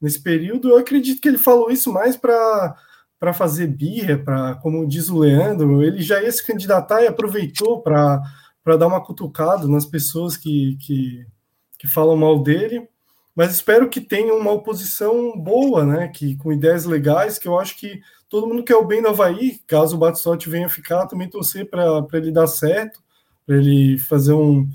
[0.00, 0.70] nesse período.
[0.70, 2.76] Eu acredito que ele falou isso mais para
[3.18, 7.80] para fazer birra, para, como diz o Leandro, ele já ia se candidatar e aproveitou
[7.80, 8.22] para
[8.64, 11.26] dar uma cutucada nas pessoas que, que,
[11.78, 12.88] que falam mal dele.
[13.34, 16.08] Mas espero que tenha uma oposição boa, né?
[16.08, 19.60] Que com ideias legais, que eu acho que todo mundo quer o bem do Havaí,
[19.66, 23.00] caso o Batistotti venha ficar, também torcer para ele dar certo,
[23.46, 24.68] para ele fazer um,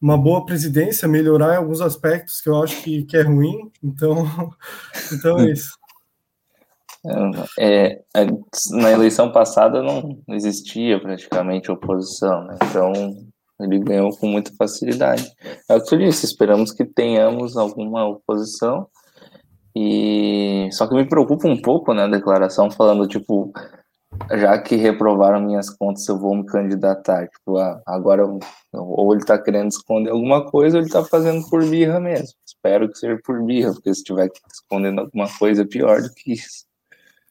[0.00, 3.70] uma boa presidência, melhorar em alguns aspectos que eu acho que, que é ruim.
[3.80, 4.28] Então,
[5.12, 5.78] então é isso.
[7.58, 8.26] É, é,
[8.70, 12.56] na eleição passada não existia praticamente oposição, né?
[12.62, 12.92] então
[13.60, 15.30] ele ganhou com muita facilidade.
[15.68, 18.86] É o que eu disse, esperamos que tenhamos alguma oposição
[19.74, 23.52] e só que me preocupa um pouco, né, a declaração falando tipo,
[24.30, 27.26] já que reprovaram minhas contas, eu vou me candidatar.
[27.28, 28.24] Tipo, ah, agora
[28.72, 32.34] ou ele tá querendo esconder alguma coisa, ou ele tá fazendo por birra mesmo.
[32.46, 36.32] Espero que seja por birra, porque se tiver escondendo alguma coisa, é pior do que
[36.32, 36.66] isso.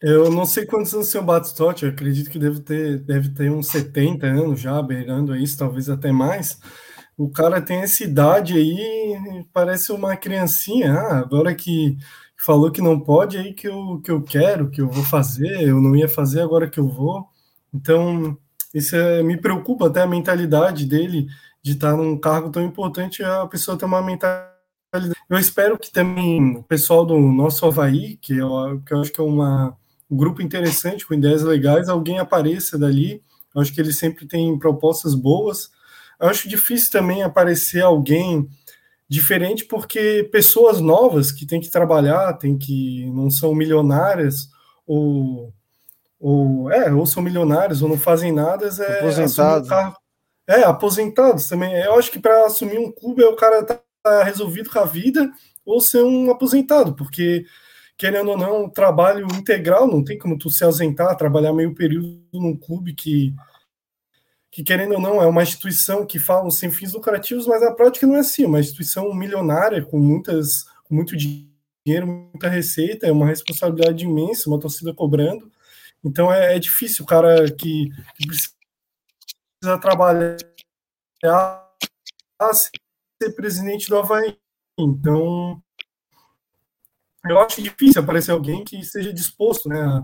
[0.02, 3.68] Eu não sei quantos anos o Batistotti, eu acredito que deve ter, deve ter uns
[3.68, 6.60] 70 anos já, beirando isso, talvez até mais.
[7.16, 10.94] O cara tem essa idade aí, parece uma criancinha.
[10.94, 11.98] Ah, agora que
[12.36, 15.80] falou que não pode, aí que eu, que eu quero, que eu vou fazer, eu
[15.80, 17.28] não ia fazer, agora que eu vou.
[17.74, 18.36] Então,
[18.74, 21.28] isso é, me preocupa até a mentalidade dele
[21.64, 24.52] de estar num cargo tão importante, a pessoa ter uma mentalidade.
[25.30, 29.22] Eu espero que também o pessoal do nosso Havaí, que eu, que eu acho que
[29.22, 29.78] é uma,
[30.12, 33.24] um grupo interessante, com ideias legais, alguém apareça dali.
[33.56, 35.72] Eu acho que eles sempre têm propostas boas.
[36.20, 38.48] Eu acho difícil também aparecer alguém
[39.08, 44.50] diferente porque pessoas novas que têm que trabalhar, têm que não são milionárias
[44.86, 45.54] ou
[46.20, 49.70] ou é, ou são milionários ou não fazem nada, é aposentados.
[50.48, 51.74] É, aposentados também.
[51.74, 55.32] Eu acho que para assumir um clube o cara tá resolvido com a vida
[55.66, 57.46] ou ser um aposentado, porque
[58.02, 62.20] querendo ou não, um trabalho integral, não tem como tu se ausentar, trabalhar meio período
[62.34, 63.32] num clube que
[64.50, 68.08] que querendo ou não é uma instituição que fala sem fins lucrativos, mas a prática
[68.08, 73.12] não é assim, é uma instituição milionária com muitas com muito dinheiro, muita receita, é
[73.12, 75.52] uma responsabilidade imensa, uma torcida cobrando.
[76.04, 80.38] Então é, é difícil o cara que, que precisa trabalhar
[81.24, 84.36] a ser presidente do Havaí.
[84.80, 85.62] Então
[87.26, 90.04] eu acho difícil aparecer alguém que esteja disposto né,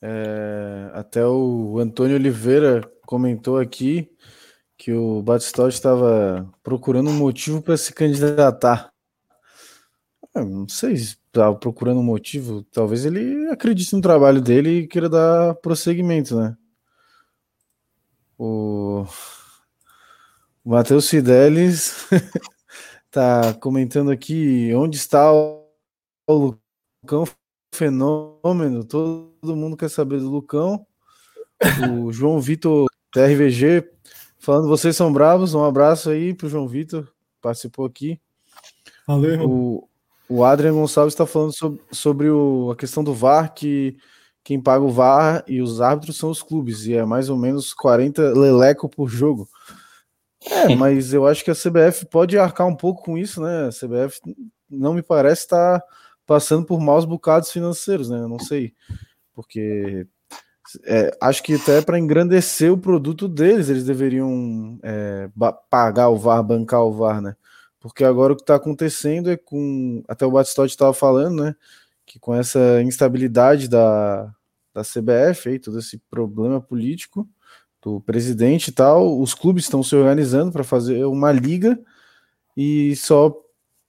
[0.00, 4.08] É, até o Antônio Oliveira comentou aqui
[4.76, 8.92] que o Batistotti estava procurando um motivo para se candidatar.
[10.34, 12.62] Eu não sei se estava procurando um motivo.
[12.72, 16.56] Talvez ele acredite no trabalho dele e queira dar prosseguimento, né?
[18.38, 19.04] O,
[20.64, 22.06] o Matheus Fidelis
[23.10, 25.66] tá comentando aqui onde está o
[26.28, 27.24] Lucão
[27.74, 30.86] fenômeno, todo mundo quer saber do Lucão.
[31.92, 33.88] O João Vitor TRVG
[34.38, 35.54] falando, vocês são bravos.
[35.54, 37.08] Um abraço aí pro João Vitor,
[37.40, 38.20] participou aqui.
[39.06, 39.48] Valeu.
[39.48, 39.88] O,
[40.28, 43.96] o Adrian Gonçalves está falando sobre, sobre o, a questão do VAR, que
[44.44, 47.72] quem paga o VAR e os árbitros são os clubes, e é mais ou menos
[47.74, 49.48] 40 leleco por jogo.
[50.44, 53.68] É, mas eu acho que a CBF pode arcar um pouco com isso, né?
[53.68, 54.20] A CBF
[54.70, 55.80] não me parece estar.
[55.80, 55.86] Tá
[56.28, 58.18] passando por maus bocados financeiros, né?
[58.18, 58.74] Eu não sei,
[59.32, 60.06] porque
[60.84, 65.30] é, acho que até para engrandecer o produto deles, eles deveriam é,
[65.70, 67.34] pagar o VAR, bancar o VAR, né?
[67.80, 70.04] Porque agora o que está acontecendo é com.
[70.06, 71.56] Até o Batistotti estava falando, né?
[72.04, 74.26] Que com essa instabilidade da,
[74.74, 77.26] da CBF, aí, todo esse problema político
[77.88, 81.78] do presidente e tal, os clubes estão se organizando para fazer uma liga
[82.56, 83.34] e só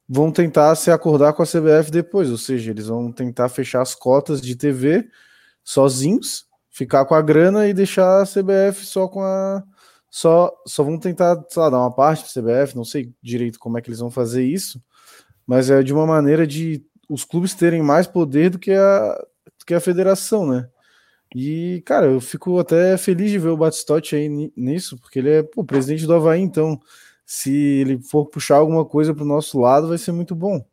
[0.07, 3.93] vão tentar se acordar com a CBF depois, ou seja, eles vão tentar fechar as
[3.93, 5.07] cotas de TV
[5.63, 9.63] sozinhos, ficar com a grana e deixar a CBF só com a
[10.09, 13.81] só só vão tentar, lá, dar uma parte para CBF, não sei direito como é
[13.81, 14.81] que eles vão fazer isso,
[15.45, 19.13] mas é de uma maneira de os clubes terem mais poder do que a
[19.59, 20.67] do que a federação, né?
[21.35, 25.49] E, cara, eu fico até feliz de ver o Batistotti aí nisso, porque ele é
[25.55, 26.79] o presidente do Havaí, então
[27.25, 30.65] se ele for puxar alguma coisa para o nosso lado, vai ser muito bom.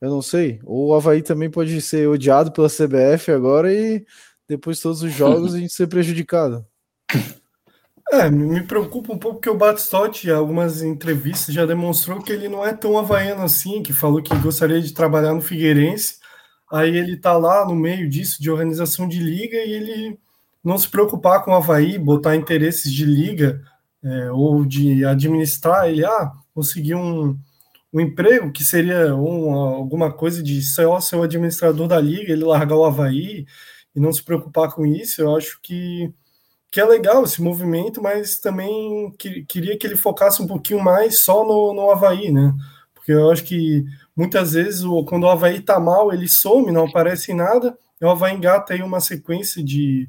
[0.00, 0.60] Eu não sei.
[0.64, 4.04] Ou o Havaí também pode ser odiado pela CBF agora e
[4.48, 6.66] depois de todos os jogos a gente ser prejudicado.
[8.12, 12.48] É, me preocupa um pouco que o Batistotti, em algumas entrevistas, já demonstrou que ele
[12.48, 16.18] não é tão havaiano assim, que falou que gostaria de trabalhar no Figueirense.
[16.74, 20.18] Aí ele tá lá no meio disso, de organização de liga, e ele
[20.62, 23.62] não se preocupar com o Havaí, botar interesses de liga
[24.02, 27.38] é, ou de administrar ele, ah, conseguir um,
[27.92, 32.42] um emprego que seria um, alguma coisa de só ser o administrador da liga, ele
[32.42, 33.46] largar o Havaí
[33.94, 36.12] e não se preocupar com isso, eu acho que,
[36.72, 41.20] que é legal esse movimento, mas também que, queria que ele focasse um pouquinho mais
[41.20, 42.52] só no, no Havaí, né?
[42.92, 43.84] Porque eu acho que
[44.16, 48.08] muitas vezes, o, quando o Havaí tá mal, ele some, não aparece em nada, o
[48.08, 50.08] Havaí engata aí uma sequência de,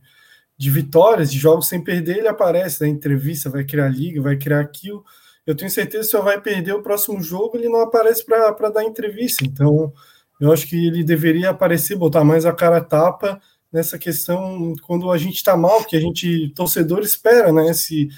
[0.58, 4.60] de vitórias, de jogos sem perder, ele aparece na entrevista, vai criar liga, vai criar
[4.60, 5.04] aquilo.
[5.46, 8.70] Eu tenho certeza que se o Havaí perder o próximo jogo, ele não aparece para
[8.70, 9.46] dar entrevista.
[9.46, 9.94] Então,
[10.40, 13.40] eu acho que ele deveria aparecer, botar mais a cara a tapa
[13.72, 17.74] nessa questão quando a gente está mal, que a gente, torcedor, espera, né?
[17.74, 18.10] Se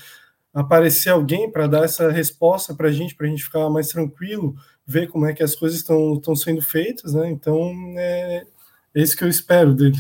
[0.54, 4.56] aparecer alguém para dar essa resposta para a gente, para a gente ficar mais tranquilo,
[4.88, 7.30] ver como é que as coisas estão sendo feitas, né?
[7.30, 8.45] Então, é,
[8.95, 9.97] é isso que eu espero dele.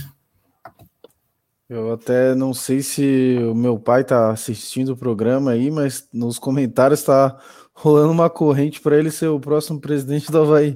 [1.69, 6.39] Eu até não sei se o meu pai está assistindo o programa aí, mas nos
[6.39, 7.37] comentários está
[7.73, 10.73] rolando uma corrente para ele ser o próximo presidente do Havaí.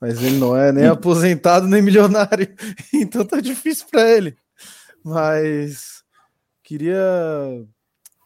[0.00, 2.52] Mas ele não é nem aposentado nem milionário,
[2.92, 4.36] então tá difícil para ele.
[5.04, 6.02] Mas
[6.64, 7.00] queria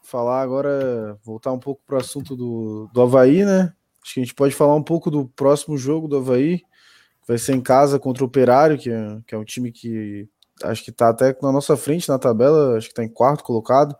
[0.03, 3.73] falar agora, voltar um pouco para o assunto do, do Havaí, né?
[4.07, 7.37] Acho que a gente pode falar um pouco do próximo jogo do Havaí, que vai
[7.37, 10.29] ser em casa contra o Operário, que é, que é um time que
[10.63, 13.93] acho que tá até na nossa frente na tabela, acho que tá em quarto colocado,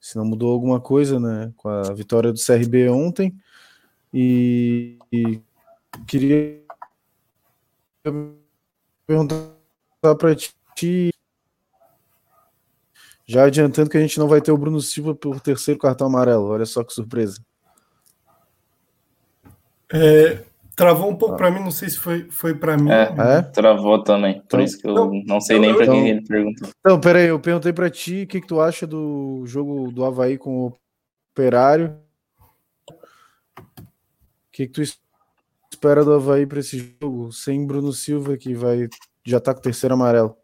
[0.00, 1.52] se não mudou alguma coisa, né?
[1.58, 3.36] Com a vitória do CRB ontem.
[4.14, 5.42] E, e
[6.06, 6.62] queria
[9.06, 9.52] perguntar
[10.00, 10.34] para
[10.74, 11.10] ti,
[13.26, 16.46] já adiantando que a gente não vai ter o Bruno Silva por terceiro cartão amarelo.
[16.46, 17.44] Olha só que surpresa.
[19.92, 20.42] É,
[20.76, 21.38] travou um pouco ah.
[21.38, 22.90] para mim, não sei se foi, foi para mim.
[22.90, 24.34] É, é, travou também.
[24.34, 26.68] Por então, isso que eu não, não sei nem para então, quem ele perguntou.
[26.78, 30.38] Então, peraí, eu perguntei para ti o que, que tu acha do jogo do Havaí
[30.38, 30.72] com o
[31.32, 31.96] Operário
[34.60, 34.82] que, que tu
[35.72, 38.88] espera do Havaí para esse jogo sem Bruno Silva, que vai
[39.24, 40.36] já tá com o terceiro amarelo?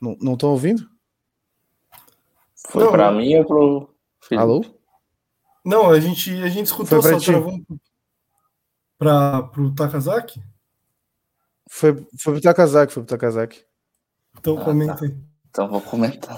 [0.00, 0.88] Não estão ouvindo?
[2.68, 4.42] Foi para mim ou pro Felipe?
[4.42, 4.64] Alô?
[5.64, 7.60] Não, a gente, a gente escutou só travou
[9.00, 10.42] para pro Takazaki?
[11.70, 13.64] Foi, foi pro Takazaki, foi pro Takazaki.
[14.38, 15.14] Então ah, comenta tá.
[15.48, 16.36] Então vou comentar.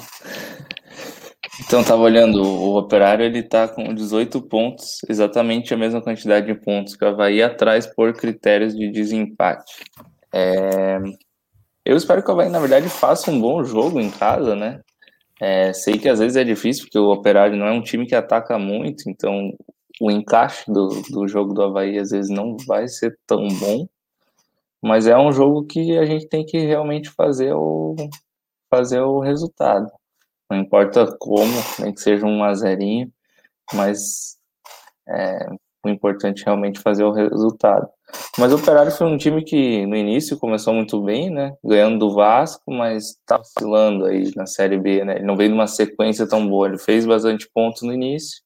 [1.60, 6.54] Então, estava olhando, o Operário ele está com 18 pontos, exatamente a mesma quantidade de
[6.54, 9.84] pontos que o Havaí atrás por critérios de desempate.
[10.32, 10.98] É...
[11.84, 14.80] Eu espero que o Havaí, na verdade, faça um bom jogo em casa, né?
[15.40, 18.14] É, sei que às vezes é difícil, porque o Operário não é um time que
[18.14, 19.52] ataca muito, então
[20.02, 23.86] o encaixe do, do jogo do Havaí às vezes não vai ser tão bom,
[24.82, 27.94] mas é um jogo que a gente tem que realmente fazer o,
[28.68, 29.88] fazer o resultado.
[30.50, 33.12] Não importa como, nem que seja um azerinho,
[33.72, 34.36] mas
[35.08, 35.46] é,
[35.84, 37.88] o importante é realmente fazer o resultado.
[38.36, 41.54] Mas o Operário foi um time que no início começou muito bem, né?
[41.64, 45.14] Ganhando do Vasco, mas tá oscilando aí na Série B, né?
[45.14, 46.66] Ele não veio numa sequência tão boa.
[46.66, 48.42] Ele fez bastante pontos no início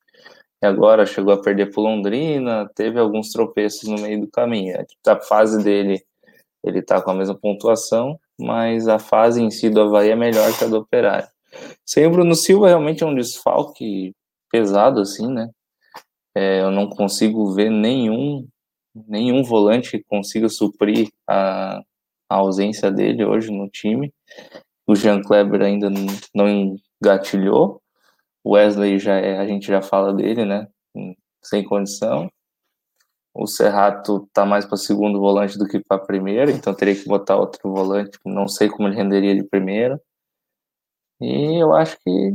[0.66, 4.76] agora chegou a perder pro Londrina, teve alguns tropeços no meio do caminho.
[5.06, 6.04] A fase dele,
[6.62, 10.52] ele tá com a mesma pontuação, mas a fase em si do Havaí é melhor
[10.56, 11.28] que a do Operário.
[11.84, 14.14] Sem o Bruno Silva, realmente é um desfalque
[14.50, 15.50] pesado, assim, né?
[16.34, 18.46] É, eu não consigo ver nenhum,
[18.94, 21.80] nenhum volante que consiga suprir a,
[22.28, 24.12] a ausência dele hoje no time.
[24.86, 25.90] O Jean Kleber ainda
[26.34, 26.46] não
[27.02, 27.80] engatilhou.
[28.52, 30.68] Wesley já é, a gente já fala dele, né?
[31.42, 32.30] Sem condição.
[33.34, 37.36] O Serrato tá mais para segundo volante do que para primeiro, então teria que botar
[37.36, 38.18] outro volante.
[38.24, 40.00] Não sei como ele renderia de primeira.
[41.20, 42.34] E eu acho que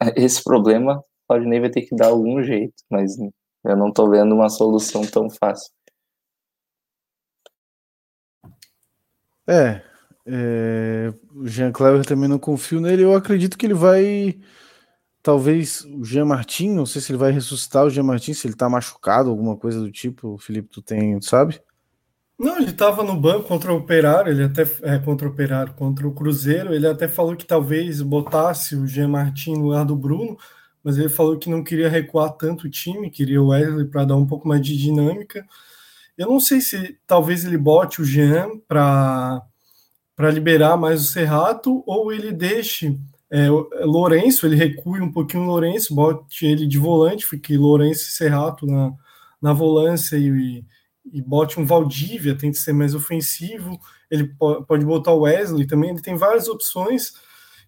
[0.16, 3.16] esse problema o Claudinei vai ter que dar algum jeito, mas
[3.64, 5.72] eu não estou vendo uma solução tão fácil.
[9.46, 9.82] É,
[10.26, 13.02] é, o Jean Clever também não confio nele.
[13.02, 14.40] Eu acredito que ele vai.
[15.22, 18.56] Talvez o Jean Martin, não sei se ele vai ressuscitar o Jean Martin, se ele
[18.56, 20.36] tá machucado, alguma coisa do tipo.
[20.38, 21.60] Felipe, tu tem, sabe?
[22.38, 26.08] Não, ele estava no banco contra o Operário, ele até é, contra o Operário, contra
[26.08, 30.36] o Cruzeiro, ele até falou que talvez botasse o Jean Martin no lugar do Bruno,
[30.82, 34.16] mas ele falou que não queria recuar tanto o time, queria o Wesley para dar
[34.16, 35.46] um pouco mais de dinâmica.
[36.18, 39.40] Eu não sei se talvez ele bote o Jean para
[40.14, 42.98] para liberar mais o Serrato ou ele deixe
[43.32, 48.02] é, o Lourenço, ele recue um pouquinho o Lourenço, bote ele de volante, fique Lourenço
[48.02, 48.92] e Serrato na,
[49.40, 50.64] na volância e
[51.10, 53.78] e bote um Valdívia, tente ser mais ofensivo.
[54.10, 54.34] Ele
[54.66, 57.14] pode botar o Wesley também, ele tem várias opções.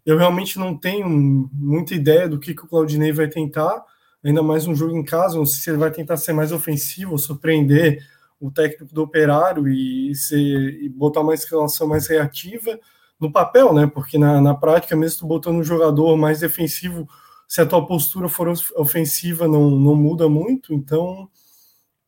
[0.05, 1.09] Eu realmente não tenho
[1.53, 3.83] muita ideia do que, que o Claudinei vai tentar,
[4.23, 5.37] ainda mais um jogo em casa.
[5.37, 8.07] Não sei se ele vai tentar ser mais ofensivo, surpreender
[8.39, 12.79] o técnico do operário e, ser, e botar uma escalação mais reativa
[13.21, 13.87] no papel, né?
[13.87, 17.09] Porque na, na prática, mesmo tu botando um jogador mais defensivo,
[17.49, 20.75] se a tua postura for ofensiva, não, não muda muito.
[20.75, 21.29] Então,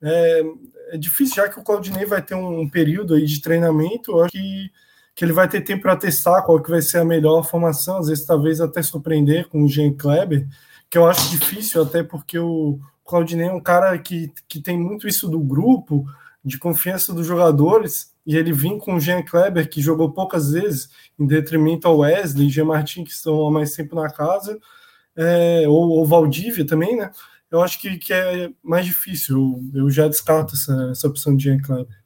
[0.03, 0.43] é,
[0.91, 4.33] é difícil, já que o Claudinei vai ter um período aí de treinamento, eu acho
[4.33, 4.71] que,
[5.15, 8.09] que ele vai ter tempo para testar qual que vai ser a melhor formação, às
[8.09, 10.47] vezes talvez até surpreender com o Jean Kleber,
[10.91, 15.09] que eu acho difícil, até porque o Claudinei é um cara que, que tem muito
[15.09, 16.05] isso do grupo,
[16.45, 20.91] de confiança dos jogadores, e ele vinha com o Jean Kleber, que jogou poucas vezes,
[21.19, 24.59] em detrimento ao Wesley e Jean Martin, que estão há mais tempo na casa,
[25.15, 27.11] é, ou, o Valdívia também, né?
[27.51, 29.63] Eu acho que, que é mais difícil.
[29.73, 31.97] Eu, eu já descarto essa, essa opção de Jean Kleber.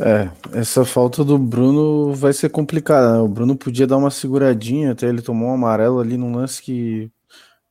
[0.00, 0.28] É,
[0.58, 3.12] essa falta do Bruno vai ser complicada.
[3.12, 3.18] Né?
[3.20, 7.08] O Bruno podia dar uma seguradinha, até ele tomou um amarelo ali num lance que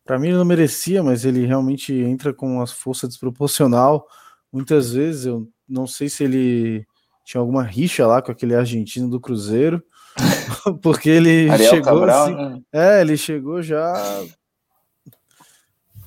[0.05, 4.07] para mim ele não merecia, mas ele realmente entra com uma força desproporcional.
[4.51, 6.85] Muitas vezes eu não sei se ele
[7.25, 9.83] tinha alguma rixa lá com aquele argentino do Cruzeiro,
[10.81, 12.61] porque ele Ariel chegou Cabral, assim, né?
[12.71, 13.93] é, ele chegou já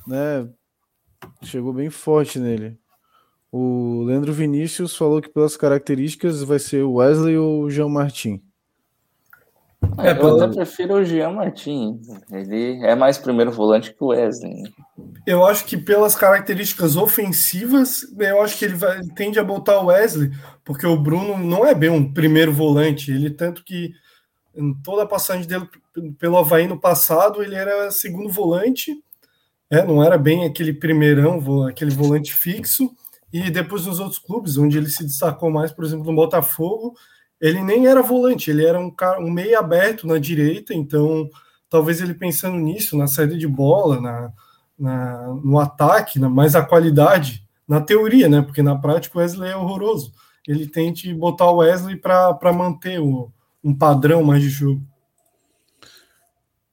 [0.07, 0.47] né,
[1.43, 2.77] chegou bem forte nele.
[3.51, 8.41] O Leandro Vinícius falou que pelas características vai ser o Wesley ou o Jean Martin.
[9.97, 11.99] É, eu até prefiro o Jean Martin.
[12.31, 14.63] Ele é mais primeiro volante que o Wesley.
[15.25, 19.79] Eu acho que pelas características ofensivas, eu acho que ele, vai, ele tende a botar
[19.79, 20.31] o Wesley,
[20.63, 23.11] porque o Bruno não é bem um primeiro volante.
[23.11, 23.91] Ele tanto que
[24.55, 25.67] em toda a passagem dele
[26.19, 28.93] pelo Havaí no passado, ele era segundo volante,
[29.69, 32.89] é, não era bem aquele primeirão, aquele volante fixo.
[33.31, 36.95] E depois nos outros clubes, onde ele se destacou mais, por exemplo, no Botafogo,
[37.39, 41.29] ele nem era volante, ele era um, cara, um meio aberto na direita, então
[41.69, 44.33] talvez ele pensando nisso, na saída de bola, na,
[44.77, 48.41] na no ataque, na, mais a qualidade, na teoria, né?
[48.41, 50.13] Porque na prática o Wesley é horroroso.
[50.47, 53.31] Ele tente botar o Wesley para manter o,
[53.63, 54.81] um padrão mais de jogo.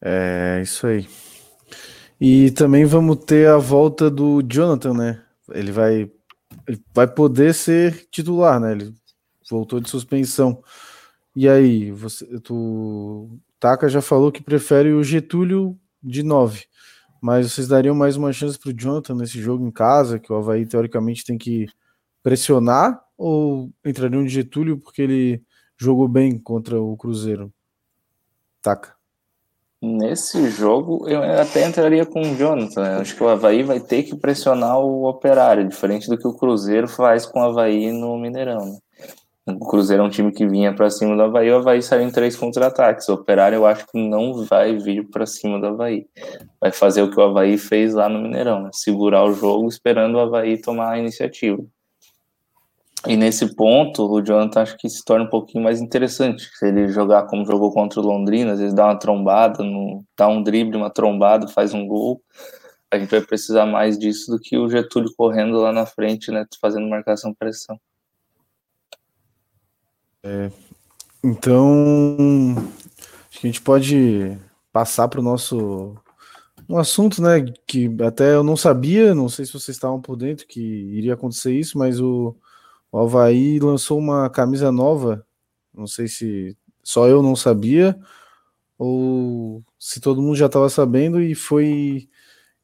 [0.01, 1.07] É isso aí.
[2.21, 5.23] E também vamos ter a volta do Jonathan, né?
[5.51, 6.11] Ele vai,
[6.69, 8.73] ele vai poder ser titular, né?
[8.73, 8.95] Ele
[9.51, 10.63] voltou de suspensão.
[11.37, 16.65] E aí, você, tu, Taka já falou que prefere o Getúlio de 9,
[17.21, 20.37] mas vocês dariam mais uma chance para o Jonathan nesse jogo em casa, que o
[20.37, 21.67] Havaí teoricamente tem que
[22.23, 25.43] pressionar, ou entrariam de Getúlio porque ele
[25.77, 27.53] jogou bem contra o Cruzeiro?
[28.63, 28.95] Taka.
[29.83, 32.83] Nesse jogo, eu até entraria com o Jonathan.
[32.83, 32.95] Né?
[32.97, 36.89] Acho que o Havaí vai ter que pressionar o operário, diferente do que o Cruzeiro
[36.89, 38.65] faz com o Havaí no Mineirão.
[38.65, 38.79] Né?
[39.47, 42.11] O Cruzeiro é um time que vinha para cima do Havaí, o Havaí saiu em
[42.11, 43.09] três contra-ataques.
[43.11, 46.07] O Operário eu acho que não vai vir para cima do Havaí.
[46.59, 48.71] Vai fazer o que o Havaí fez lá no Mineirão, né?
[48.73, 51.63] segurar o jogo esperando o Havaí tomar a iniciativa.
[53.07, 56.49] E nesse ponto, o Jonathan acho que se torna um pouquinho mais interessante.
[56.55, 60.27] Se ele jogar como jogou contra o Londrina, às vezes dá uma trombada, no, dá
[60.27, 62.23] um drible, uma trombada, faz um gol.
[62.91, 66.47] A gente vai precisar mais disso do que o Getúlio correndo lá na frente, né?
[66.59, 67.79] Fazendo marcação-pressão.
[70.25, 70.51] É,
[71.23, 72.57] então,
[73.31, 74.39] acho que a gente pode
[74.73, 75.95] passar para o nosso
[76.69, 80.47] um assunto, né, que até eu não sabia, não sei se vocês estavam por dentro
[80.47, 82.35] que iria acontecer isso, mas o,
[82.91, 85.27] o Havaí lançou uma camisa nova,
[85.75, 87.99] não sei se só eu não sabia,
[88.79, 92.09] ou se todo mundo já estava sabendo, e foi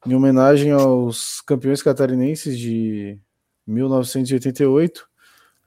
[0.06, 3.20] em homenagem aos campeões catarinenses de
[3.66, 5.09] 1988,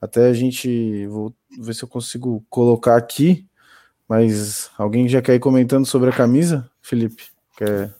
[0.04, 3.48] até a gente vou ver se eu consigo colocar aqui.
[4.08, 7.24] Mas alguém já quer ir comentando sobre a camisa, Felipe?
[7.58, 7.96] Quer...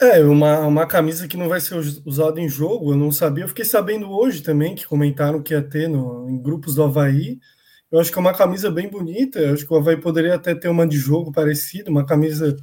[0.00, 1.74] É, uma, uma camisa que não vai ser
[2.04, 3.42] usada em jogo, eu não sabia.
[3.42, 7.40] Eu fiquei sabendo hoje também que comentaram que ia ter no, em grupos do Havaí.
[7.90, 9.40] Eu acho que é uma camisa bem bonita.
[9.40, 12.56] Eu acho que o Havaí poderia até ter uma de jogo parecida, uma camisa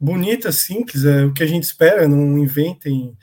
[0.00, 3.16] bonita, simples, é o que a gente espera, não inventem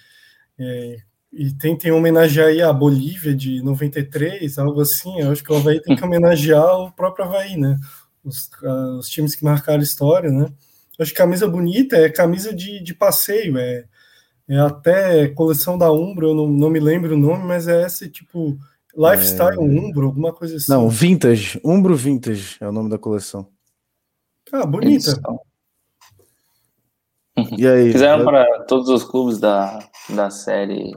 [0.57, 0.97] é,
[1.35, 5.19] e tentem homenagear aí a Bolívia de 93, algo assim.
[5.19, 7.77] Eu acho que o Havaí tem que homenagear o próprio Havaí, né?
[8.23, 10.45] Os, uh, os times que marcaram história, né?
[10.45, 13.83] Eu acho que camisa bonita é camisa de, de passeio, é,
[14.47, 18.09] é até coleção da Umbro, eu não, não me lembro o nome, mas é esse
[18.09, 18.57] tipo
[18.95, 19.59] Lifestyle é...
[19.59, 20.71] Umbro, alguma coisa assim.
[20.71, 23.49] Não, Vintage, Umbro Vintage é o nome da coleção.
[24.53, 25.19] Ah, bonita.
[27.57, 27.91] E aí?
[27.91, 29.79] Fizeram para todos os clubes da,
[30.09, 30.93] da série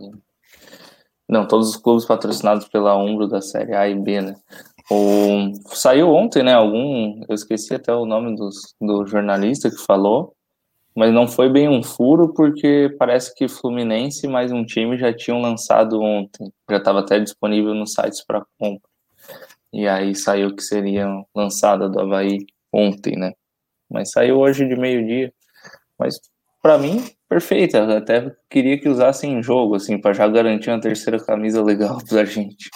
[1.28, 4.34] não, todos os clubes patrocinados pela Umbro da Série A e B, né?
[4.90, 6.54] O, saiu ontem, né?
[6.54, 7.22] Algum.
[7.28, 10.34] Eu esqueci até o nome dos, do jornalista que falou,
[10.96, 15.12] mas não foi bem um furo, porque parece que Fluminense e mais um time já
[15.12, 16.50] tinham lançado ontem.
[16.70, 18.88] Já estava até disponível nos sites para compra.
[19.70, 23.34] E aí saiu que seria lançada do Havaí ontem, né?
[23.90, 25.30] Mas saiu hoje de meio-dia.
[25.98, 26.18] Mas
[26.68, 27.78] para mim, perfeita.
[27.78, 31.96] Eu até queria que usassem em jogo, assim, para já garantir uma terceira camisa legal
[32.06, 32.68] pra gente.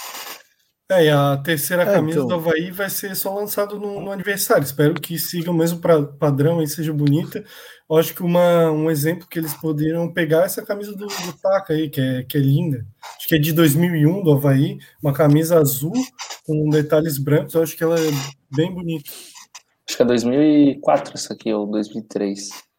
[0.90, 2.28] É, e a terceira é, camisa então...
[2.28, 4.64] do Havaí vai ser só lançado no, no aniversário.
[4.64, 7.45] Espero que siga o mesmo pra, padrão e seja bonita.
[7.88, 11.32] Eu acho que uma, um exemplo que eles poderiam pegar é essa camisa do, do
[11.43, 12.86] Taka aí, que é, que é linda.
[13.18, 15.93] Acho que é de 2001 do Havaí, uma camisa azul
[16.47, 17.53] com detalhes brancos.
[17.53, 18.11] Eu acho que ela é
[18.57, 19.11] bem bonita.
[19.86, 22.72] Acho que é 2004 essa aqui, ou 2003.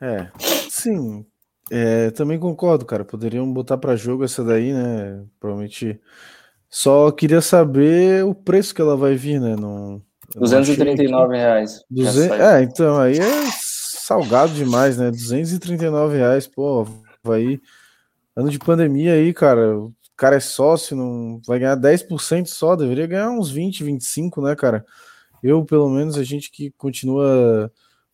[0.00, 0.30] É,
[0.70, 1.24] sim.
[1.70, 3.04] É, também concordo, cara.
[3.04, 5.24] Poderiam botar para jogo essa daí, né?
[5.40, 6.00] Provavelmente.
[6.68, 9.56] Só queria saber o preço que ela vai vir, né?
[9.56, 10.02] No,
[10.34, 11.84] 239 reais.
[11.90, 12.38] 200...
[12.38, 15.10] É, então aí é salgado demais, né?
[15.10, 16.86] 239 reais, pô,
[17.22, 17.60] vai.
[18.34, 19.78] Ano de pandemia aí, cara.
[19.78, 24.54] O cara é sócio, não vai ganhar 10% só, deveria ganhar uns 20, 25, né,
[24.54, 24.84] cara?
[25.42, 27.70] Eu, pelo menos, a gente que continua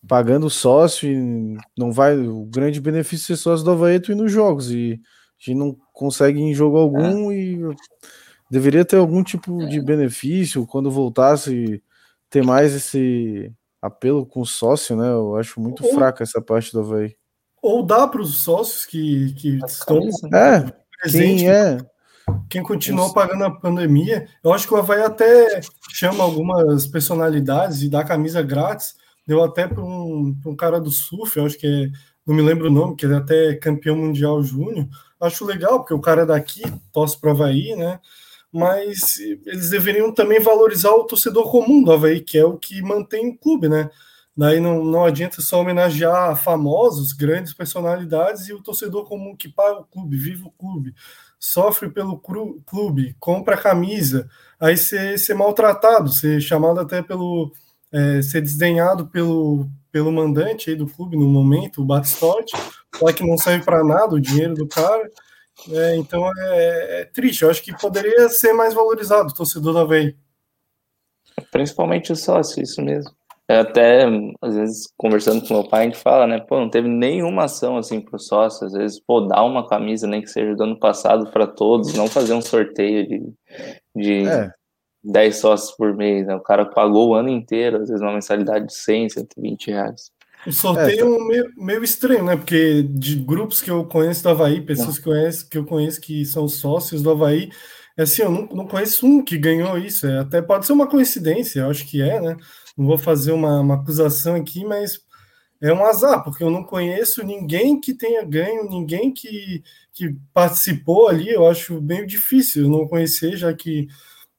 [0.07, 2.19] pagando sócio e não vai.
[2.19, 5.01] O grande benefício de ser sócio do Havaí é tu ir nos jogos e
[5.41, 7.37] a gente não consegue ir em jogo algum é.
[7.37, 7.61] e
[8.51, 11.83] deveria ter algum tipo de benefício quando voltasse
[12.29, 15.11] ter mais esse apelo com sócio, né?
[15.11, 17.17] Eu acho muito ou, fraca essa parte do Havaí.
[17.61, 20.01] Ou dá para os sócios que, que estão
[20.33, 21.43] é, presentes.
[21.43, 21.79] Quem é?
[22.49, 27.89] Quem continuou pagando a pandemia, eu acho que o Havaí até chama algumas personalidades e
[27.89, 28.95] dá camisa grátis.
[29.27, 31.91] Deu até para um, um cara do surf, acho que é,
[32.27, 34.89] não me lembro o nome, que ele é até campeão mundial júnior.
[35.21, 36.63] Acho legal, porque o cara é daqui
[36.93, 38.01] torce para o Havaí, né?
[38.53, 43.31] Mas eles deveriam também valorizar o torcedor comum do Havaí, que é o que mantém
[43.31, 43.91] o clube, né?
[44.37, 49.81] Daí não, não adianta só homenagear famosos, grandes personalidades e o torcedor comum que paga
[49.81, 50.95] o clube, vive o clube
[51.43, 57.53] sofre pelo clube, compra camisa, aí ser, ser maltratado, ser chamado até pelo.
[57.93, 62.57] É, ser desdenhado pelo, pelo mandante aí do clube no momento, o Batistotti,
[62.95, 65.11] falar que não serve para nada o dinheiro do cara.
[65.71, 69.85] É, então é, é, triste, eu acho que poderia ser mais valorizado o torcedor da
[69.85, 70.17] VEI.
[71.51, 73.13] Principalmente o sócio, isso mesmo.
[73.49, 74.07] É até,
[74.41, 76.41] às vezes, conversando com meu pai, a gente fala, né?
[76.41, 78.67] Pô, não teve nenhuma ação assim pro sócio.
[78.67, 82.07] Às vezes, pô, dá uma camisa, nem que seja do ano passado, para todos, não
[82.07, 83.33] fazer um sorteio de,
[83.95, 84.51] de é.
[85.05, 86.27] 10 sócios por mês.
[86.27, 86.35] Né?
[86.35, 90.11] O cara pagou o ano inteiro, às vezes, uma mensalidade de 100, 120 reais.
[90.47, 91.25] O sorteio é, tá...
[91.25, 92.37] meio, meio estranho, né?
[92.37, 96.25] Porque de grupos que eu conheço do Havaí, pessoas que, conheço, que eu conheço que
[96.25, 97.51] são sócios do Havaí,
[97.97, 100.07] é assim, eu não, não conheço um que ganhou isso.
[100.07, 102.37] É, até pode ser uma coincidência, eu acho que é, né?
[102.77, 104.99] não vou fazer uma, uma acusação aqui, mas
[105.61, 111.09] é um azar, porque eu não conheço ninguém que tenha ganho, ninguém que, que participou
[111.09, 111.29] ali.
[111.29, 113.87] Eu acho bem difícil não conhecer, já que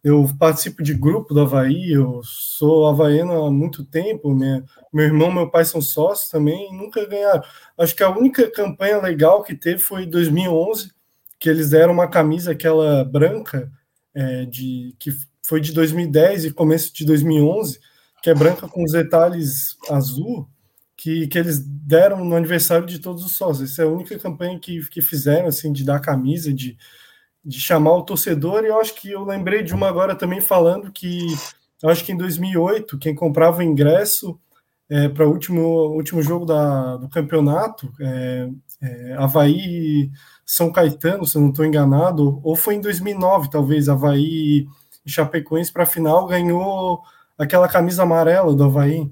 [0.04, 5.32] eu participo de grupo do Havaí, eu sou havaiano há muito tempo, minha, meu irmão
[5.32, 7.42] meu pai são sócios também, e nunca ganharam.
[7.78, 10.92] Acho que a única campanha legal que teve foi em 2011,
[11.40, 13.72] que eles deram uma camisa, aquela branca,
[14.14, 17.80] é, de que foi de 2010 e começo de 2011,
[18.22, 20.50] que é branca com os detalhes azul,
[20.98, 23.72] que, que eles deram no aniversário de todos os sócios.
[23.72, 26.78] Essa é a única campanha que, que fizeram, assim, de dar camisa, de,
[27.44, 28.64] de chamar o torcedor.
[28.64, 31.28] E eu acho que eu lembrei de uma agora também falando que,
[31.82, 34.40] eu acho que em 2008, quem comprava o ingresso
[34.90, 35.62] é, para o último,
[35.96, 38.50] último jogo da, do campeonato, é,
[38.82, 40.12] é, Havaí
[40.46, 44.68] São Caetano, se eu não estou enganado, ou foi em 2009, talvez, Havaí
[45.06, 47.02] e Chapecoense para a final, ganhou
[47.38, 49.10] aquela camisa amarela do Havaí.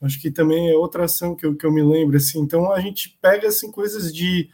[0.00, 2.16] Acho que também é outra ação que eu, que eu me lembro.
[2.16, 2.40] Assim.
[2.40, 4.48] Então a gente pega assim, coisas de,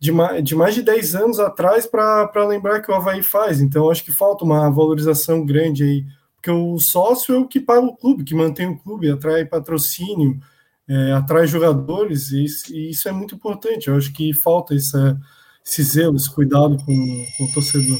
[0.00, 0.10] de,
[0.42, 3.60] de mais de 10 anos atrás para lembrar que o Havaí faz.
[3.60, 6.06] Então acho que falta uma valorização grande aí.
[6.36, 10.40] Porque o sócio é o que paga o clube, que mantém o clube, atrai patrocínio,
[10.88, 13.88] é, atrai jogadores, e, e, isso é muito importante.
[13.88, 15.20] Eu acho que falta essa,
[15.64, 17.98] esse zelo, esse cuidado com, com o torcedor.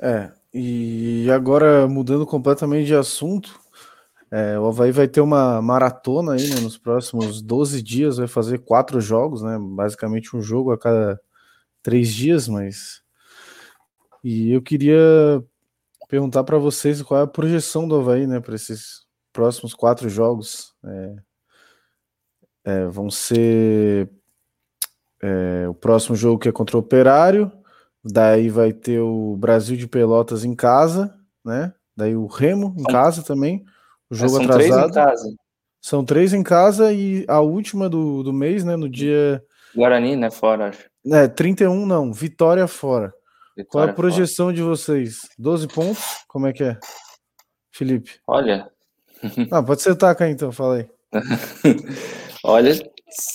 [0.00, 3.60] É, e agora, mudando completamente de assunto,
[4.32, 8.58] é, o Havaí vai ter uma maratona aí né, nos próximos 12 dias, vai fazer
[8.60, 9.58] quatro jogos, né?
[9.60, 11.20] Basicamente um jogo a cada
[11.82, 13.02] três dias, mas.
[14.24, 14.98] E eu queria
[16.08, 20.74] perguntar para vocês qual é a projeção do Havaí, né, para esses próximos quatro jogos.
[20.84, 21.16] É,
[22.64, 24.08] é, vão ser
[25.20, 27.52] é, o próximo jogo que é contra o Operário,
[28.04, 31.14] Daí vai ter o Brasil de Pelotas em casa,
[31.44, 31.72] né?
[31.96, 33.64] Daí o Remo em casa também.
[34.12, 34.58] O jogo são atrasado.
[34.58, 35.34] Três em casa.
[35.80, 38.76] São três em casa e a última do, do mês, né?
[38.76, 39.42] No dia.
[39.74, 40.30] Guarani, né?
[40.30, 40.84] Fora, acho.
[41.06, 43.14] É, 31 não, Vitória fora.
[43.56, 44.56] Vitória Qual é a projeção fora.
[44.56, 45.20] de vocês?
[45.38, 46.04] 12 pontos?
[46.28, 46.78] Como é que é?
[47.72, 48.20] Felipe.
[48.26, 48.70] Olha.
[49.50, 50.90] Ah, pode ser taca então, fala aí.
[52.44, 52.72] Olha,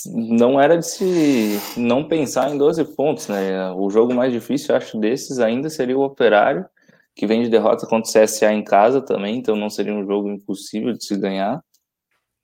[0.05, 3.71] não era de se não pensar em 12 pontos, né?
[3.71, 6.65] O jogo mais difícil, acho, desses ainda seria o Operário,
[7.17, 10.29] que vem de derrota contra o CSA em casa também, então não seria um jogo
[10.29, 11.63] impossível de se ganhar.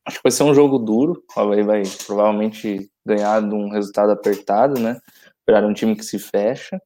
[0.05, 4.11] Acho que vai ser um jogo duro, o Havaí vai provavelmente ganhar de um resultado
[4.11, 4.99] apertado, né?
[5.47, 6.81] É um time que se fecha,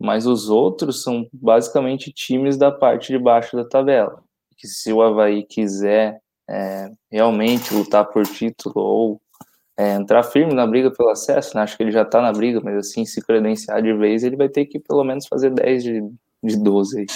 [0.00, 4.22] mas os outros são basicamente times da parte de baixo da tabela.
[4.56, 9.20] Que se o Havaí quiser é, realmente lutar por título ou
[9.76, 11.62] é, entrar firme na briga pelo acesso, né?
[11.62, 14.48] acho que ele já está na briga, mas assim, se credenciar de vez, ele vai
[14.48, 16.02] ter que pelo menos fazer 10 de,
[16.46, 17.06] de 12 aí.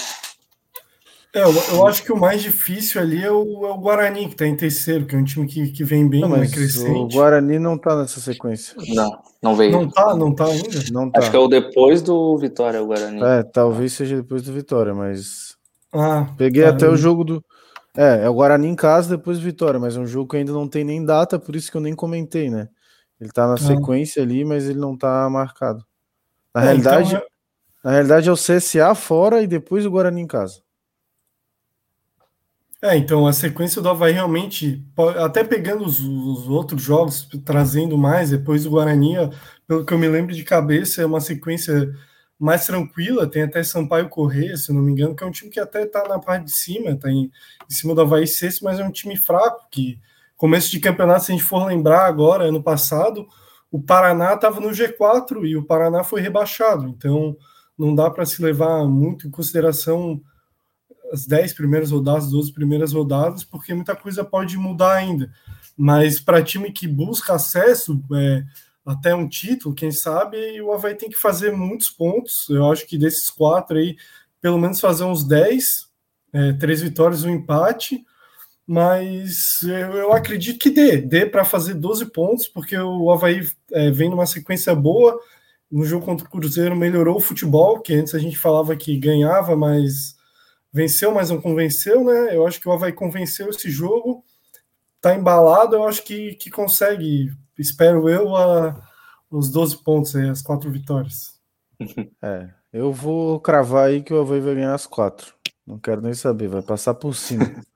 [1.33, 4.31] É, eu, eu, acho que o mais difícil ali é o, é o Guarani, que
[4.31, 6.97] está em terceiro, que é um time que, que vem bem, não, né, crescente.
[6.97, 8.75] O Guarani não está nessa sequência.
[8.95, 9.71] Não, não veio.
[9.71, 10.79] Não tá, não tá ainda?
[10.91, 11.19] Não tá.
[11.19, 13.21] Acho que é o depois do Vitória, o Guarani.
[13.21, 15.55] É, talvez seja depois do Vitória, mas.
[15.93, 16.91] Ah, Peguei tá até aí.
[16.91, 17.45] o jogo do.
[17.95, 20.51] É, é o Guarani em casa, depois do Vitória, mas é um jogo que ainda
[20.51, 22.69] não tem nem data, por isso que eu nem comentei, né?
[23.21, 23.57] Ele tá na ah.
[23.57, 25.85] sequência ali, mas ele não tá marcado.
[26.55, 27.27] Na é, realidade, então...
[27.83, 30.61] na realidade é o CSA fora e depois o Guarani em casa.
[32.81, 34.85] É, então a sequência do Havaí realmente,
[35.17, 39.15] até pegando os, os, outros jogos, trazendo mais, depois do Guarani,
[39.67, 41.93] pelo que eu me lembro de cabeça, é uma sequência
[42.39, 45.59] mais tranquila, tem até Sampaio Corrêa, se não me engano, que é um time que
[45.59, 47.25] até tá na parte de cima, tá em,
[47.69, 49.99] em cima do Havaí sexto, mas é um time fraco, que
[50.37, 53.27] começo de campeonato, se a gente for lembrar agora, ano passado,
[53.69, 57.35] o Paraná estava no G4 e o Paraná foi rebaixado, então
[57.79, 60.21] não dá para se levar muito em consideração
[61.11, 65.31] as 10 primeiras rodadas, 12 primeiras rodadas, porque muita coisa pode mudar ainda.
[65.75, 68.43] Mas para time que busca acesso é,
[68.85, 72.47] até um título, quem sabe, o Havaí tem que fazer muitos pontos.
[72.49, 73.95] Eu acho que desses quatro aí,
[74.41, 75.89] pelo menos fazer uns 10,
[76.33, 78.03] é, três vitórias, um empate.
[78.67, 83.89] Mas eu, eu acredito que dê, dê para fazer 12 pontos, porque o Havaí é,
[83.89, 85.19] vem numa sequência boa.
[85.71, 89.55] No jogo contra o Cruzeiro melhorou o futebol, que antes a gente falava que ganhava,
[89.55, 90.15] mas
[90.71, 92.35] venceu, mas não convenceu, né?
[92.35, 94.23] Eu acho que o Havaí convenceu esse jogo,
[95.01, 98.81] tá embalado, eu acho que, que consegue, espero eu, a,
[99.29, 101.37] os 12 pontos aí, as quatro vitórias.
[102.21, 105.33] É, eu vou cravar aí que o Havaí vai ganhar as quatro.
[105.65, 107.45] Não quero nem saber, vai passar por cima.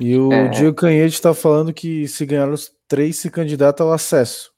[0.00, 0.48] E o é.
[0.50, 4.52] Diego Canhete está falando que se ganhar os três se candidata ao acesso.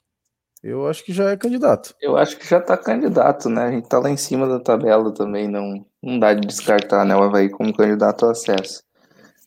[0.63, 1.95] Eu acho que já é candidato.
[1.99, 3.63] Eu acho que já está candidato, né?
[3.63, 7.15] A gente está lá em cima da tabela também, não, não dá de descartar, né?
[7.15, 8.83] O Havaí como candidato ao acesso.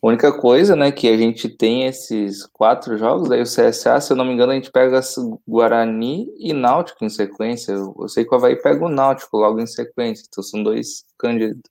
[0.05, 4.13] A única coisa, né, que a gente tem esses quatro jogos, daí o CSA, se
[4.13, 5.01] eu não me engano, a gente pega
[5.49, 7.73] Guarani e Náutico em sequência.
[7.73, 11.07] Eu sei que o Havaí pega o Náutico logo em sequência, então são dois,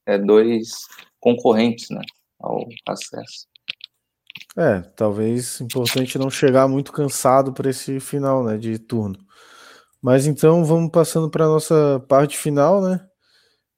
[0.07, 0.71] é, dois
[1.19, 2.01] concorrentes, né,
[2.39, 3.45] ao acesso.
[4.57, 9.15] É, talvez importante não chegar muito cansado para esse final, né, de turno.
[10.03, 12.99] Mas então vamos passando para nossa parte final, né?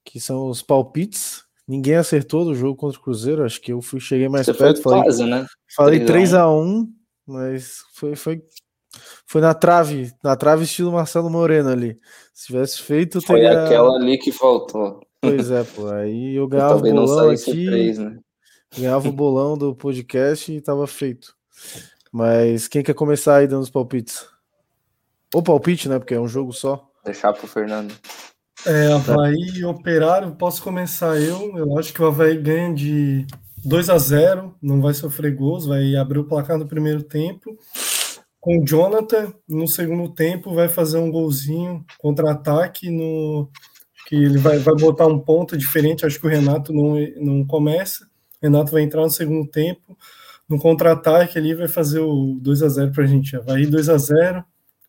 [0.04, 1.44] Que são os palpites.
[1.68, 3.44] Ninguém acertou do jogo contra o Cruzeiro.
[3.46, 4.82] Acho que eu fui, cheguei mais Você perto.
[4.82, 5.46] Foi quase, né?
[5.76, 6.92] Falei 3 a 1
[7.28, 8.44] mas foi, foi,
[9.26, 12.00] foi na trave, na trave estilo Marcelo Moreno ali.
[12.34, 13.66] Se tivesse feito, foi teria...
[13.66, 15.02] aquela ali que faltou.
[15.22, 15.88] Pois é, pô.
[15.90, 17.66] Aí eu ganhava eu o bolão aqui.
[17.66, 18.18] Três, né?
[18.78, 21.36] Ganhava o bolão do podcast e tava feito.
[22.12, 24.28] Mas quem quer começar aí dando os palpites?
[25.36, 26.00] Ou palpite, né?
[26.00, 26.90] Porque é um jogo só.
[27.04, 27.94] Deixar pro Fernando.
[28.66, 31.58] É, Havaí e Operário, posso começar eu.
[31.58, 33.28] Eu acho que o Havaí ganha de
[33.66, 37.54] 2 a 0 não vai sofrer gols, vai abrir o placar no primeiro tempo.
[38.40, 43.50] Com o Jonathan, no segundo tempo, vai fazer um golzinho contra-ataque no
[44.08, 46.06] que ele vai, vai botar um ponto diferente.
[46.06, 48.06] Acho que o Renato não, não começa.
[48.42, 49.98] O Renato vai entrar no segundo tempo.
[50.48, 53.36] No contra-ataque, ele vai fazer o 2 a 0 para a gente.
[53.36, 54.46] Havaí 2 a 0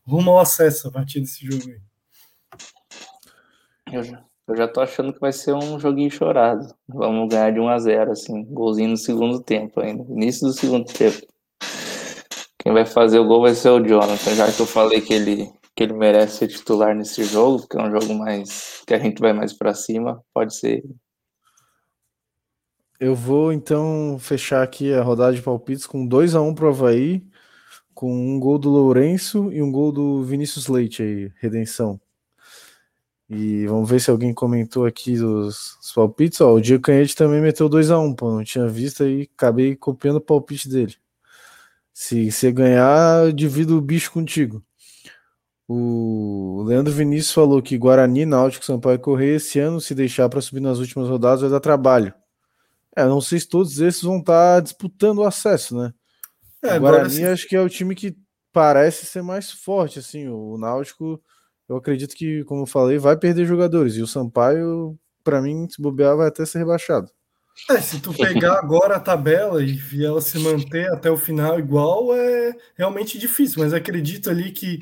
[0.07, 1.81] rumo ao acesso a partir desse jogo aí.
[3.93, 6.75] Eu já, eu já tô achando que vai ser um joguinho chorado.
[6.89, 10.85] Vamos ganhar de 1 a 0 assim, golzinho no segundo tempo ainda, início do segundo
[10.85, 11.27] tempo.
[12.59, 15.53] Quem vai fazer o gol vai ser o Jonathan, já que eu falei que ele
[15.77, 19.21] que ele merece ser titular nesse jogo, porque é um jogo mais que a gente
[19.21, 20.83] vai mais para cima, pode ser.
[22.99, 26.71] Eu vou então fechar aqui a rodada de palpites com 2 a 1 um pro
[26.71, 27.23] Havaí
[27.97, 31.99] com um gol do Lourenço e um gol do Vinícius Leite aí, redenção.
[33.29, 36.43] E vamos ver se alguém comentou aqui os, os palpites.
[36.43, 39.29] Ó, o Diego Canhete também meteu 2 a 1 um, pô, não tinha visto aí,
[39.35, 40.95] acabei copiando o palpite dele.
[41.93, 44.63] Se você ganhar, divido o bicho contigo.
[45.67, 50.61] O Leandro Vinícius falou que Guarani, Náutico, Sampaio Correia esse ano, se deixar para subir
[50.61, 52.13] nas últimas rodadas, vai dar trabalho.
[52.95, 55.95] É, não sei se todos esses vão estar tá disputando o acesso, né?
[56.69, 58.17] É, o Guarani acho que é o time que
[58.53, 61.23] parece ser mais forte, assim, o Náutico,
[61.69, 65.81] eu acredito que, como eu falei, vai perder jogadores, e o Sampaio, para mim, se
[65.81, 67.11] bobear, vai até ser rebaixado.
[67.71, 72.15] É, se tu pegar agora a tabela e ela se manter até o final igual,
[72.15, 74.79] é realmente difícil, mas acredito ali que,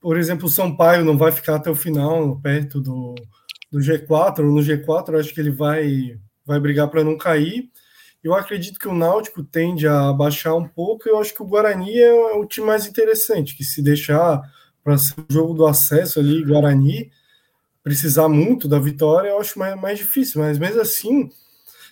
[0.00, 3.14] por exemplo, o Sampaio não vai ficar até o final perto do,
[3.70, 7.70] do G4, no G4 eu acho que ele vai, vai brigar para não cair,
[8.22, 11.08] eu acredito que o Náutico tende a baixar um pouco.
[11.08, 14.40] Eu acho que o Guarani é, o time mais interessante, que se deixar
[14.84, 17.10] para ser o jogo do acesso ali, Guarani,
[17.82, 20.40] precisar muito da vitória, eu acho mais, mais difícil.
[20.40, 21.30] Mas mesmo assim,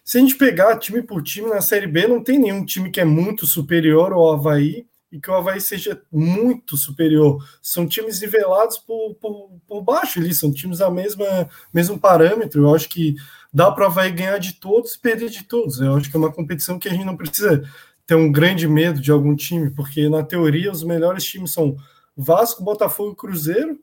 [0.04, 3.00] se a gente pegar time por time na Série B, não tem nenhum time que
[3.00, 7.44] é muito superior ao Havaí e que o Havaí seja muito superior.
[7.60, 12.62] São times nivelados por, por, por baixo ali, são times da mesma mesmo parâmetro.
[12.62, 13.16] Eu acho que
[13.52, 15.80] dá para vai ganhar de todos e perder de todos.
[15.80, 17.62] Eu acho que é uma competição que a gente não precisa
[18.06, 21.76] ter um grande medo de algum time, porque na teoria os melhores times são
[22.16, 23.78] Vasco, Botafogo e Cruzeiro.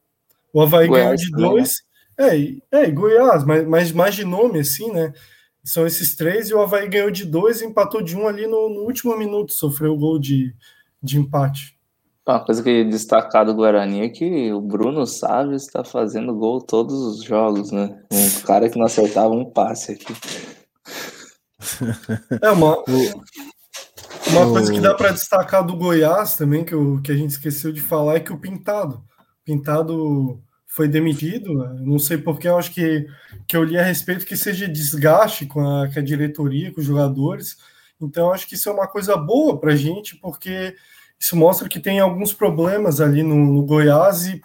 [0.54, 1.38] O Havaí ganhou de né?
[1.38, 1.84] dois.
[2.18, 2.36] É,
[2.72, 5.14] é, Goiás, mas, mas mais de nome, assim, né?
[5.64, 8.70] São esses três, e o Havaí ganhou de dois e empatou de um ali no,
[8.70, 10.56] no último minuto, sofreu o gol de,
[11.02, 11.77] de empate.
[12.28, 16.94] Uma coisa que destacar do Guarani é que o Bruno Salles está fazendo gol todos
[16.94, 18.04] os jogos, né?
[18.12, 20.14] Um cara que não acertava um passe aqui.
[22.42, 22.78] É uma,
[24.28, 27.72] uma coisa que dá para destacar do Goiás também, que, eu, que a gente esqueceu
[27.72, 29.04] de falar, é que o Pintado.
[29.44, 33.08] Pintado foi demitido, não sei porque, eu acho que,
[33.48, 36.86] que eu li a respeito que seja desgaste com a, com a diretoria, com os
[36.86, 37.58] jogadores.
[38.00, 40.76] Então, acho que isso é uma coisa boa para a gente, porque
[41.20, 44.42] isso mostra que tem alguns problemas ali no, no Goiás e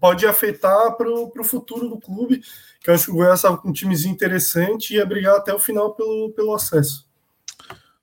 [0.00, 2.40] pode afetar para o futuro do clube,
[2.80, 5.52] que eu acho que o Goiás estava com um timezinho interessante e ia brigar até
[5.52, 7.08] o final pelo, pelo acesso.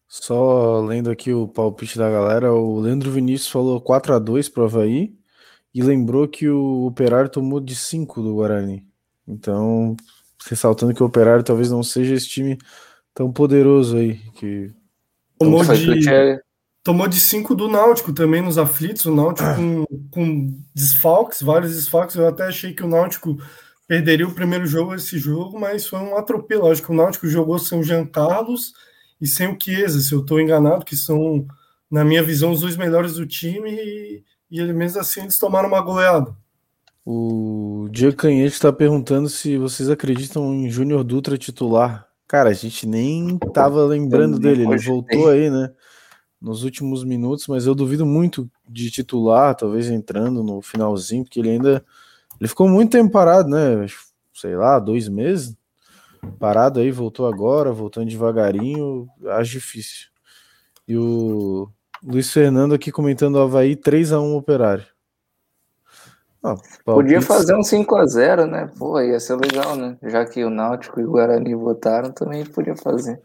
[0.08, 4.64] Só lendo aqui o palpite da galera, o Leandro Vinícius falou 4 a 2 para
[4.64, 5.16] o Havaí
[5.74, 8.86] e lembrou que o Operário tomou de 5 do Guarani.
[9.26, 9.96] Então,
[10.46, 12.58] ressaltando que o Operário talvez não seja esse time
[13.14, 14.18] tão poderoso aí.
[14.36, 14.74] Que...
[15.40, 16.42] Tomou de,
[16.84, 19.56] Tomou de 5 do Náutico também nos aflitos, o Náutico ah.
[19.56, 22.16] com, com desfalques, vários desfalques.
[22.16, 23.38] Eu até achei que o Náutico
[23.88, 26.72] perderia o primeiro jogo esse jogo, mas foi um atropelo.
[26.72, 28.74] Acho que o Náutico jogou sem o Jean Carlos
[29.20, 31.46] e sem o Chiesa, se eu estou enganado, que são,
[31.90, 35.68] na minha visão, os dois melhores do time, e, e ele mesmo assim eles tomaram
[35.68, 36.36] uma goleada.
[37.06, 42.08] O Diego Canhete está perguntando se vocês acreditam em Júnior Dutra titular.
[42.28, 45.70] Cara, a gente nem tava lembrando dele, ele voltou aí, né?
[46.42, 51.52] Nos últimos minutos, mas eu duvido muito de titular, talvez entrando no finalzinho, porque ele
[51.52, 51.86] ainda
[52.40, 53.86] ele ficou muito tempo parado, né?
[54.34, 55.56] Sei lá, dois meses
[56.40, 60.08] parado aí, voltou agora, voltando devagarinho, acho difícil.
[60.88, 61.70] E o
[62.04, 64.86] Luiz Fernando aqui comentando o Havaí 3 a 1 operário.
[66.44, 68.70] Ah, Podia fazer um 5 a 0 né?
[68.78, 69.96] Pô, ia ser legal, né?
[70.02, 73.22] Já que o Náutico e o Guarani votaram, também podia fazer.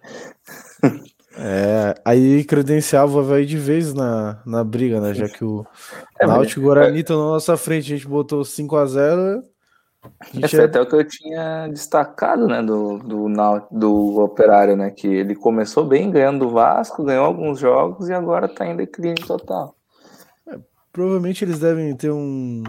[1.39, 5.13] É, aí credenciava o Havaí de vez na, na briga, né?
[5.13, 5.67] Já que o
[6.19, 9.43] é, Náutico o Guarani estão na nossa frente, a gente botou 5 a 0
[10.43, 13.29] Esse é até o que eu tinha destacado, né, do, do,
[13.71, 18.49] do Operário, né, que ele começou bem ganhando do Vasco, ganhou alguns jogos e agora
[18.49, 19.77] tá em declínio total.
[20.49, 20.59] É,
[20.91, 22.63] provavelmente eles devem ter um,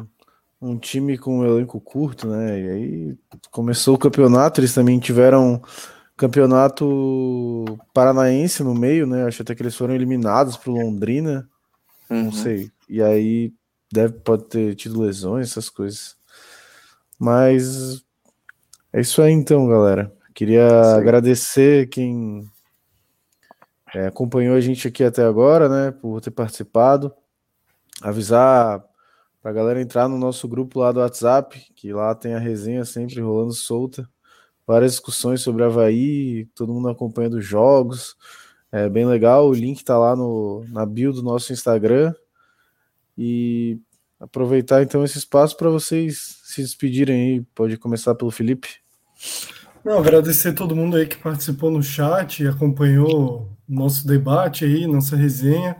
[0.61, 3.17] um time com um elenco curto, né, e aí
[3.49, 5.61] começou o campeonato, eles também tiveram
[6.17, 7.63] campeonato
[7.93, 9.25] paranaense no meio, né?
[9.25, 11.47] Acho até que eles foram eliminados pro Londrina.
[12.09, 12.25] Uhum.
[12.25, 12.71] Não sei.
[12.89, 13.53] E aí
[13.93, 16.17] deve pode ter tido lesões, essas coisas.
[17.19, 18.03] Mas
[18.91, 20.11] é isso aí então, galera.
[20.33, 20.99] Queria Sim.
[20.99, 22.43] agradecer quem
[23.93, 25.91] é, acompanhou a gente aqui até agora, né?
[25.91, 27.13] Por ter participado.
[28.01, 28.83] Avisar
[29.41, 33.21] pra galera entrar no nosso grupo lá do WhatsApp, que lá tem a resenha sempre
[33.21, 34.07] rolando solta
[34.67, 38.17] várias discussões sobre Havaí, todo mundo acompanhando os jogos.
[38.69, 39.47] É bem legal.
[39.47, 42.13] O link está lá no, na bio do nosso Instagram.
[43.17, 43.79] E
[44.19, 47.41] aproveitar então esse espaço para vocês se despedirem aí.
[47.55, 48.67] Pode começar pelo Felipe.
[49.85, 55.15] Não, agradecer todo mundo aí que participou no chat, acompanhou o nosso debate aí, nossa
[55.15, 55.77] resenha.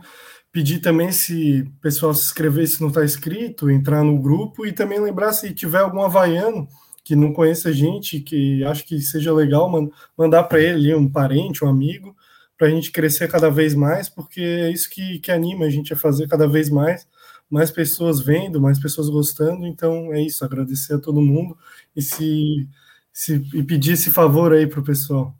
[0.50, 4.72] Pedir também se o pessoal se inscrever se não está inscrito, entrar no grupo e
[4.72, 6.66] também lembrar se tiver algum havaiano
[7.08, 9.70] que não conheça a gente, que acho que seja legal
[10.14, 12.14] mandar para ele um parente, um amigo,
[12.58, 15.90] para a gente crescer cada vez mais, porque é isso que, que anima a gente
[15.90, 17.08] a fazer cada vez mais,
[17.48, 21.56] mais pessoas vendo, mais pessoas gostando, então é isso, agradecer a todo mundo
[21.96, 22.68] e se,
[23.10, 25.34] se e pedir esse favor aí para o pessoal.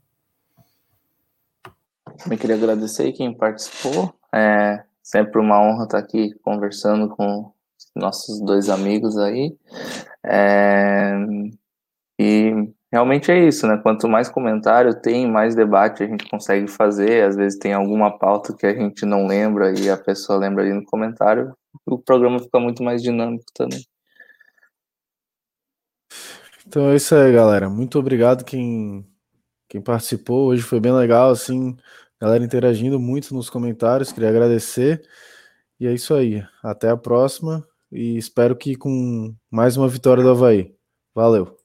[2.17, 4.15] Também queria agradecer quem participou.
[4.35, 7.51] É, Sempre uma honra estar aqui conversando com
[7.97, 9.57] nossos dois amigos aí.
[10.25, 11.17] É...
[12.21, 12.53] E
[12.93, 13.79] realmente é isso, né?
[13.79, 17.25] Quanto mais comentário tem, mais debate a gente consegue fazer.
[17.25, 20.73] Às vezes tem alguma pauta que a gente não lembra e a pessoa lembra ali
[20.73, 21.55] no comentário.
[21.87, 23.85] O programa fica muito mais dinâmico também.
[26.67, 27.71] Então é isso aí, galera.
[27.71, 29.07] Muito obrigado quem,
[29.69, 30.49] quem participou.
[30.49, 31.77] Hoje foi bem legal, assim,
[32.21, 34.13] galera interagindo muito nos comentários.
[34.13, 35.03] Queria agradecer.
[35.81, 36.45] E é isso aí.
[36.63, 37.67] Até a próxima.
[37.93, 40.75] E espero que com mais uma vitória do Havaí.
[41.15, 41.58] Valeu.